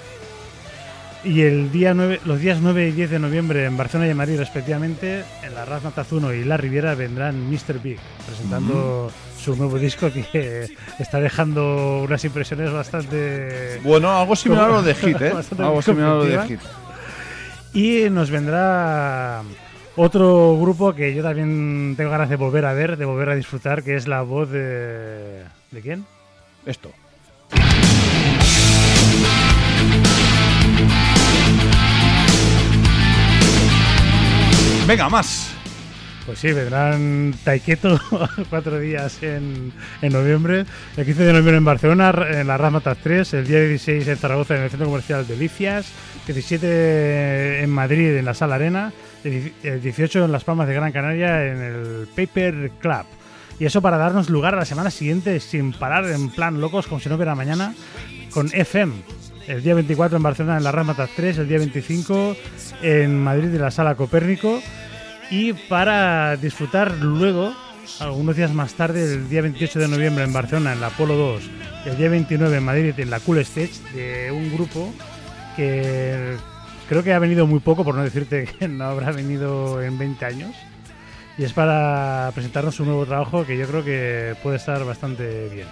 Y 1.26 1.42
el 1.42 1.72
día 1.72 1.96
9, 1.96 2.22
los 2.26 2.40
días 2.40 2.60
9 2.62 2.90
y 2.90 2.92
10 2.92 3.10
de 3.10 3.20
noviembre 3.20 3.66
en 3.66 3.76
Barcelona 3.76 4.08
y 4.08 4.12
en 4.12 4.18
Madrid 4.18 4.38
respectivamente, 4.38 5.24
en 5.42 5.56
la 5.56 5.66
Razmataz 5.66 6.12
1 6.12 6.34
y 6.34 6.44
La 6.44 6.56
Riviera 6.56 6.94
vendrán 6.94 7.50
Mr. 7.50 7.80
Big 7.82 7.98
presentando 8.28 9.12
su 9.36 9.56
nuevo 9.56 9.80
disco 9.80 10.12
que 10.12 10.68
está 11.00 11.20
dejando 11.20 12.04
unas 12.04 12.24
impresiones 12.24 12.72
bastante... 12.72 13.80
Bueno, 13.84 14.12
algo 14.16 14.36
similar 14.36 14.66
a 14.66 14.74
lo 14.74 14.84
de 14.84 14.94
Hit, 14.96 15.20
¿eh? 15.20 15.34
Algo 15.58 15.82
similar 15.82 16.12
a 16.12 16.16
lo 16.16 16.26
de 16.26 16.48
Hit. 16.48 16.60
Y 17.74 18.10
nos 18.12 18.30
vendrá 18.30 19.42
otro 19.96 20.58
grupo 20.60 20.94
que 20.94 21.16
yo 21.16 21.24
también 21.24 21.96
tengo 21.98 22.12
ganas 22.12 22.30
de 22.30 22.36
volver 22.36 22.66
a 22.66 22.74
ver, 22.74 22.98
de 22.98 23.06
volver 23.06 23.30
a 23.30 23.36
disfrutar, 23.36 23.82
que 23.82 23.96
es 23.96 24.08
la 24.08 24.22
voz 24.22 24.52
de... 24.52 25.44
¿De 25.72 25.82
quién? 25.82 26.06
Esto. 26.68 26.92
Venga, 34.88 35.10
más. 35.10 35.52
Pues 36.28 36.38
sí, 36.38 36.54
vendrán 36.54 37.34
Taiketo 37.44 38.00
cuatro 38.52 38.80
días 38.80 39.22
en, 39.24 39.74
en 40.02 40.14
noviembre. 40.14 40.66
El 40.96 41.06
15 41.06 41.24
de 41.24 41.34
noviembre 41.34 41.58
en 41.58 41.66
Barcelona, 41.66 42.14
en 42.30 42.46
la 42.46 42.58
Razmatas 42.58 43.00
3. 43.02 43.34
El 43.34 43.48
día 43.48 43.62
16 43.62 44.08
en 44.08 44.18
Zaragoza, 44.18 44.56
en 44.56 44.62
el 44.62 44.70
Centro 44.70 44.88
Comercial 44.88 45.26
Delicias. 45.26 45.88
17 46.28 47.64
en 47.64 47.70
Madrid, 47.72 48.16
en 48.16 48.26
la 48.26 48.36
Sala 48.36 48.56
Arena. 48.56 48.94
El 49.24 49.82
18 49.82 50.26
en 50.26 50.32
Las 50.32 50.44
Palmas 50.44 50.68
de 50.68 50.76
Gran 50.76 50.92
Canaria, 50.92 51.48
en 51.48 51.62
el 51.62 52.08
Paper 52.16 52.72
Club. 52.80 53.06
Y 53.60 53.66
eso 53.66 53.82
para 53.82 53.98
darnos 53.98 54.30
lugar 54.30 54.54
a 54.54 54.58
la 54.58 54.66
semana 54.66 54.92
siguiente 54.92 55.40
sin 55.40 55.74
parar, 55.74 56.06
en 56.06 56.30
plan 56.30 56.62
locos, 56.62 56.86
como 56.86 57.00
si 57.00 57.10
no 57.10 57.16
hubiera 57.16 57.34
mañana, 57.34 57.74
con 58.32 58.50
FM. 58.54 58.94
El 59.48 59.62
día 59.62 59.76
24 59.76 60.18
en 60.18 60.24
Barcelona, 60.24 60.58
en 60.58 60.64
la 60.64 60.72
Razmatas 60.72 61.12
3. 61.16 61.38
El 61.40 61.48
día 61.48 61.60
25 61.60 62.36
en 62.82 63.20
Madrid, 63.20 63.54
en 63.54 63.62
la 63.62 63.72
Sala 63.72 63.96
Copérnico. 63.96 64.62
Y 65.30 65.54
para 65.54 66.36
disfrutar 66.38 66.92
luego, 67.00 67.54
algunos 68.00 68.36
días 68.36 68.54
más 68.54 68.74
tarde, 68.74 69.14
el 69.14 69.30
día 69.30 69.42
28 69.42 69.80
de 69.80 69.88
noviembre 69.88 70.24
en 70.24 70.34
Barcelona, 70.34 70.74
en 70.74 70.82
la 70.82 70.90
Polo 70.90 71.16
2, 71.16 71.44
y 71.86 71.90
el 71.90 71.98
día 71.98 72.10
29 72.10 72.58
en 72.58 72.64
Madrid, 72.64 72.94
en 72.98 73.10
la 73.10 73.20
Cool 73.20 73.40
Stage, 73.40 73.74
de 73.94 74.32
un 74.32 74.52
grupo 74.54 74.94
que 75.56 76.36
creo 76.90 77.04
que 77.04 77.14
ha 77.14 77.20
venido 77.20 77.48
muy 77.48 77.60
poco, 77.60 77.84
por 77.84 77.96
no 77.96 78.04
decirte 78.04 78.48
que 78.60 78.68
no 78.68 78.86
habrá 78.86 79.12
venido 79.12 79.82
en 79.82 79.98
20 79.98 80.26
años. 80.26 80.56
Y 81.38 81.44
es 81.44 81.54
para 81.54 82.32
presentarnos 82.34 82.80
un 82.80 82.88
nuevo 82.88 83.06
trabajo 83.06 83.46
que 83.46 83.58
yo 83.58 83.68
creo 83.68 83.84
que 83.84 84.36
puede 84.42 84.58
estar 84.58 84.84
bastante 84.86 85.50
bien. 85.50 85.68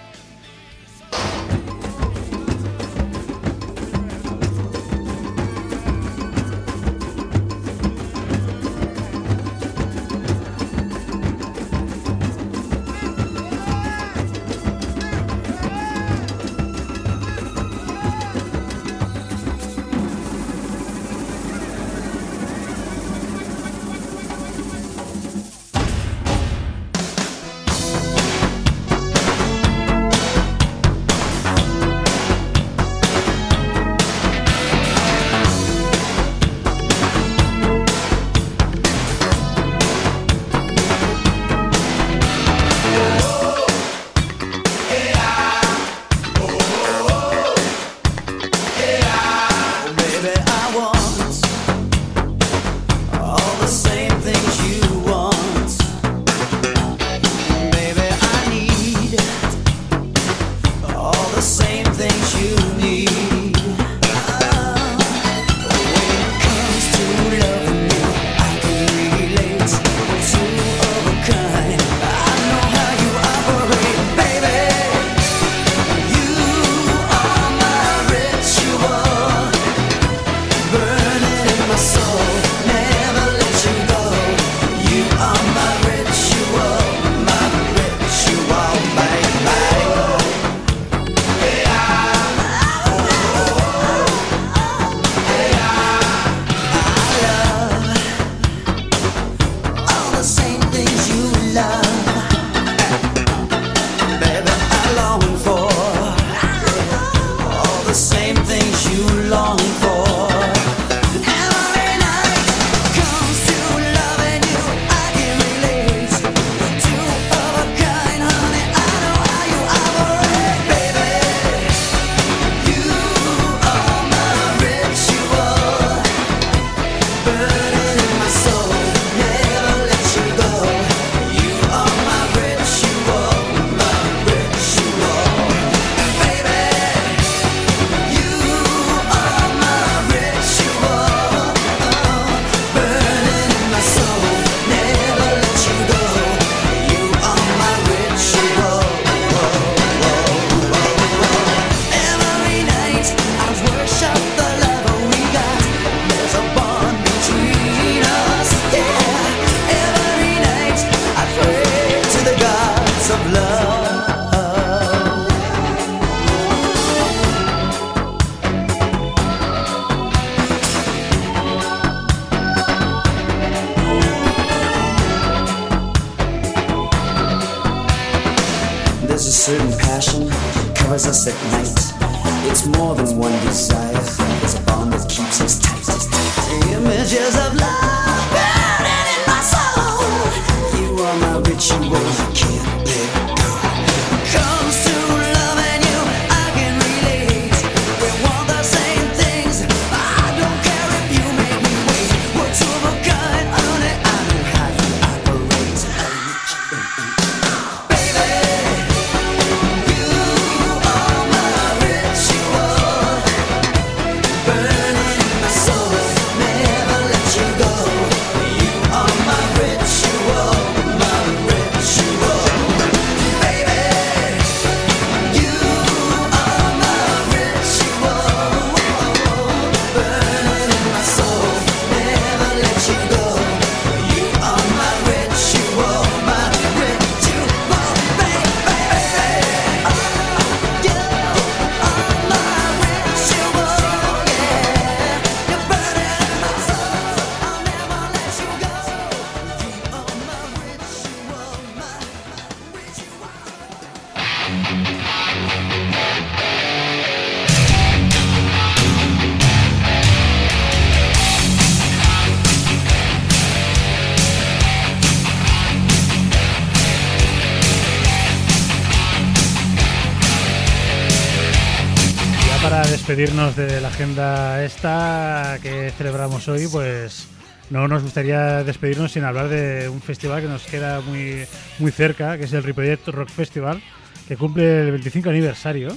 Despedirnos 273.15 273.55
de 273.55 273.79
la 273.79 273.89
agenda 273.89 274.63
esta 274.65 275.59
que 275.61 275.91
celebramos 275.91 276.47
hoy, 276.47 276.67
pues 276.67 277.27
no 277.69 277.87
nos 277.87 278.01
gustaría 278.01 278.63
despedirnos 278.63 279.11
sin 279.11 279.23
hablar 279.23 279.49
de 279.49 279.87
un 279.87 280.01
festival 280.01 280.41
que 280.41 280.47
nos 280.47 280.63
queda 280.63 280.99
muy, 281.01 281.45
muy 281.77 281.91
cerca, 281.91 282.39
que 282.39 282.45
es 282.45 282.53
el 282.53 282.63
Ripollet 282.63 283.05
Rock 283.05 283.29
Festival, 283.29 283.83
que 284.27 284.35
cumple 284.35 284.79
el 284.79 284.89
25 284.89 285.29
aniversario. 285.29 285.89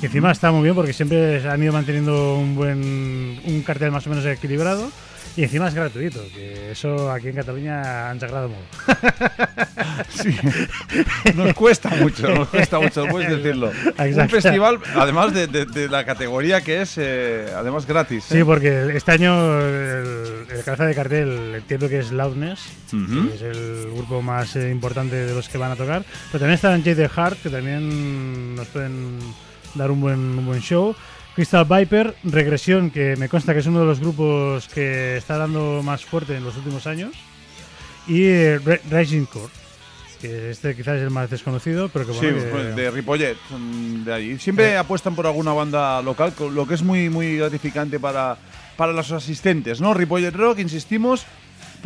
Que 0.00 0.06
encima 0.06 0.30
está 0.30 0.50
muy 0.52 0.62
bien 0.62 0.74
porque 0.74 0.92
siempre 0.92 1.48
han 1.48 1.62
ido 1.62 1.72
manteniendo 1.72 2.36
un 2.38 2.54
buen 2.54 3.40
un 3.44 3.62
cartel 3.66 3.90
más 3.90 4.06
o 4.06 4.10
menos 4.10 4.26
equilibrado 4.26 4.90
y 5.38 5.42
encima 5.44 5.68
es 5.68 5.74
gratuito, 5.74 6.22
que 6.34 6.70
eso 6.70 7.10
aquí 7.10 7.28
en 7.28 7.34
Cataluña 7.36 8.10
han 8.10 8.18
sagrado 8.20 8.48
mucho. 8.48 8.98
Sí. 10.08 10.36
Nos 11.34 11.54
cuesta 11.54 11.88
mucho, 11.90 12.28
nos 12.28 12.48
cuesta 12.48 12.78
mucho, 12.78 13.06
puedes 13.06 13.28
decirlo. 13.42 13.70
Un 13.98 14.06
Exacto. 14.06 14.34
festival, 14.40 14.78
además 14.94 15.32
de, 15.34 15.46
de- 15.46 15.64
de 15.66 15.88
la 15.88 16.04
categoría 16.04 16.60
que 16.60 16.82
es, 16.82 16.94
eh, 16.98 17.46
además 17.56 17.86
gratis. 17.86 18.24
Sí, 18.28 18.38
¿eh? 18.38 18.44
porque 18.44 18.92
este 18.94 19.12
año 19.12 19.58
el, 19.60 20.46
el 20.50 20.64
cabeza 20.64 20.84
de 20.86 20.94
cartel 20.94 21.54
entiendo 21.56 21.88
que 21.88 21.98
es 22.00 22.12
Loudness, 22.12 22.60
Ujú. 22.92 23.28
que 23.28 23.34
es 23.36 23.42
el 23.42 23.90
grupo 23.94 24.20
más 24.22 24.54
eh, 24.56 24.70
importante 24.70 25.16
de 25.16 25.34
los 25.34 25.48
que 25.48 25.58
van 25.58 25.72
a 25.72 25.76
tocar. 25.76 26.04
Pero 26.30 26.40
también 26.40 26.54
están 26.54 26.82
Jade 26.82 26.94
the 26.96 27.08
Heart, 27.08 27.42
que 27.42 27.50
también 27.50 28.54
nos 28.54 28.66
pueden 28.68 29.18
dar 29.74 29.90
un 29.90 30.00
buen, 30.00 30.18
un 30.18 30.46
buen 30.46 30.60
show. 30.60 30.94
Crystal 31.34 31.66
Viper, 31.66 32.14
Regresión, 32.24 32.90
que 32.90 33.14
me 33.16 33.28
consta 33.28 33.52
que 33.52 33.60
es 33.60 33.66
uno 33.66 33.80
de 33.80 33.86
los 33.86 34.00
grupos 34.00 34.68
que 34.68 35.16
está 35.18 35.36
dando 35.36 35.82
más 35.82 36.04
fuerte 36.04 36.34
en 36.36 36.44
los 36.44 36.56
últimos 36.56 36.86
años. 36.86 37.14
Y 38.06 38.22
eh, 38.24 38.58
Rising 38.90 39.26
Core, 39.26 39.52
que 40.20 40.50
este 40.50 40.74
quizás 40.74 40.96
es 40.96 41.02
el 41.02 41.10
más 41.10 41.28
desconocido, 41.28 41.88
pero 41.90 42.06
que 42.06 42.12
Sí, 42.14 42.20
bueno. 42.20 42.36
que- 42.42 42.48
pues, 42.50 42.76
de 42.76 42.90
Ripollet, 42.90 43.36
de 44.04 44.12
allí. 44.14 44.38
Siempre 44.38 44.78
apuestan 44.78 45.14
por 45.14 45.26
alguna 45.26 45.52
banda 45.52 46.00
local, 46.00 46.32
lo 46.52 46.66
que 46.66 46.74
es 46.74 46.82
muy, 46.82 47.10
muy 47.10 47.36
gratificante 47.36 48.00
para, 48.00 48.38
para 48.76 48.92
los 48.92 49.12
asistentes, 49.12 49.80
¿no? 49.80 49.92
Ripollet 49.92 50.30
Rock, 50.34 50.60
insistimos. 50.60 51.26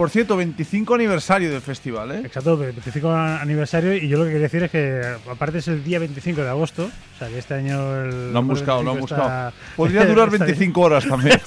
Por 0.00 0.08
cierto, 0.08 0.34
25 0.34 0.94
aniversario 0.94 1.50
del 1.50 1.60
festival, 1.60 2.10
¿eh? 2.12 2.22
Exacto, 2.24 2.56
25 2.56 3.10
aniversario 3.12 3.92
y 3.92 4.08
yo 4.08 4.16
lo 4.16 4.24
que 4.24 4.30
quería 4.30 4.44
decir 4.44 4.62
es 4.62 4.70
que 4.70 5.02
aparte 5.30 5.58
es 5.58 5.68
el 5.68 5.84
día 5.84 5.98
25 5.98 6.40
de 6.40 6.48
agosto, 6.48 6.84
o 6.86 7.18
sea 7.18 7.28
que 7.28 7.36
este 7.38 7.52
año 7.52 8.04
el 8.04 8.32
Lo 8.32 8.38
han 8.38 8.48
buscado, 8.48 8.82
lo 8.82 8.92
han 8.92 8.96
25 8.96 9.00
buscado. 9.22 9.48
está- 9.50 9.76
Podría 9.76 10.06
durar 10.06 10.28
está 10.32 10.46
bien. 10.46 10.56
25 10.56 10.80
horas 10.80 11.06
también, 11.06 11.38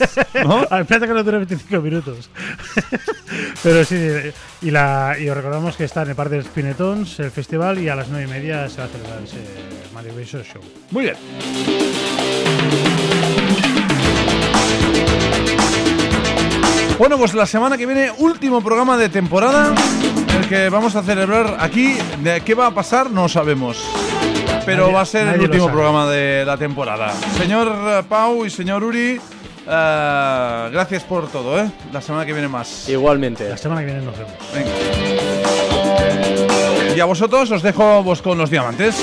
¿no? 0.46 0.62
Espérate 0.80 1.08
que 1.08 1.14
no 1.16 1.24
dure 1.24 1.38
25 1.38 1.82
minutos. 1.82 2.30
Pero 3.64 3.84
sí, 3.86 3.98
y, 4.62 4.70
la, 4.70 5.16
y 5.20 5.28
os 5.30 5.36
recordamos 5.36 5.76
que 5.76 5.86
está 5.86 6.04
en 6.04 6.10
el 6.10 6.16
Parque 6.16 6.36
de 6.36 6.44
los 6.44 6.50
Pinetons, 6.50 7.22
el 7.22 7.32
festival, 7.32 7.80
y 7.80 7.90
a 7.90 7.96
las 7.96 8.10
9 8.10 8.26
y 8.28 8.30
media 8.30 8.70
se 8.70 8.78
va 8.78 8.84
a 8.84 8.88
celebrar 8.88 9.20
ese 9.24 9.38
Mario. 9.96 10.14
Show. 10.24 10.62
Muy 10.92 11.06
bien. 11.06 11.16
Bueno, 16.98 17.18
pues 17.18 17.34
la 17.34 17.46
semana 17.46 17.78
que 17.78 17.86
viene, 17.86 18.12
último 18.20 18.62
programa 18.62 18.98
de 18.98 19.10
temporada, 19.10 19.74
el 20.40 20.48
que 20.48 20.70
vamos 20.70 20.96
a 20.96 21.04
celebrar 21.04 21.58
aquí. 21.60 21.96
¿De 22.22 22.40
qué 22.42 22.54
va 22.54 22.68
a 22.68 22.72
pasar? 22.72 23.10
No 23.12 23.28
sabemos. 23.28 23.84
Pero 24.66 24.86
Nadie- 24.86 24.94
va 24.94 25.02
a 25.02 25.06
ser 25.06 25.28
el 25.28 25.42
último 25.42 25.70
programa 25.70 26.08
de 26.10 26.46
la 26.46 26.56
temporada. 26.58 27.12
Señor 27.38 27.68
eh, 27.88 28.04
Pau 28.08 28.46
y 28.46 28.50
señor 28.50 28.84
Uri, 28.84 29.20
eh, 29.68 30.70
gracias 30.72 31.04
por 31.04 31.28
todo, 31.28 31.60
¿eh? 31.60 31.70
La 31.92 32.00
semana 32.02 32.26
que 32.26 32.32
viene 32.32 32.48
más. 32.48 32.88
Igualmente. 32.88 33.50
La 33.50 33.58
semana 33.58 33.82
que 33.82 33.88
viene 33.88 34.02
nos 34.02 34.16
vemos. 34.18 34.34
Venga. 34.54 34.70
Y 36.96 37.00
a 37.00 37.06
vosotros 37.06 37.50
os 37.52 37.62
dejo 37.64 38.04
vos 38.04 38.22
con 38.22 38.38
los 38.38 38.50
diamantes. 38.50 38.96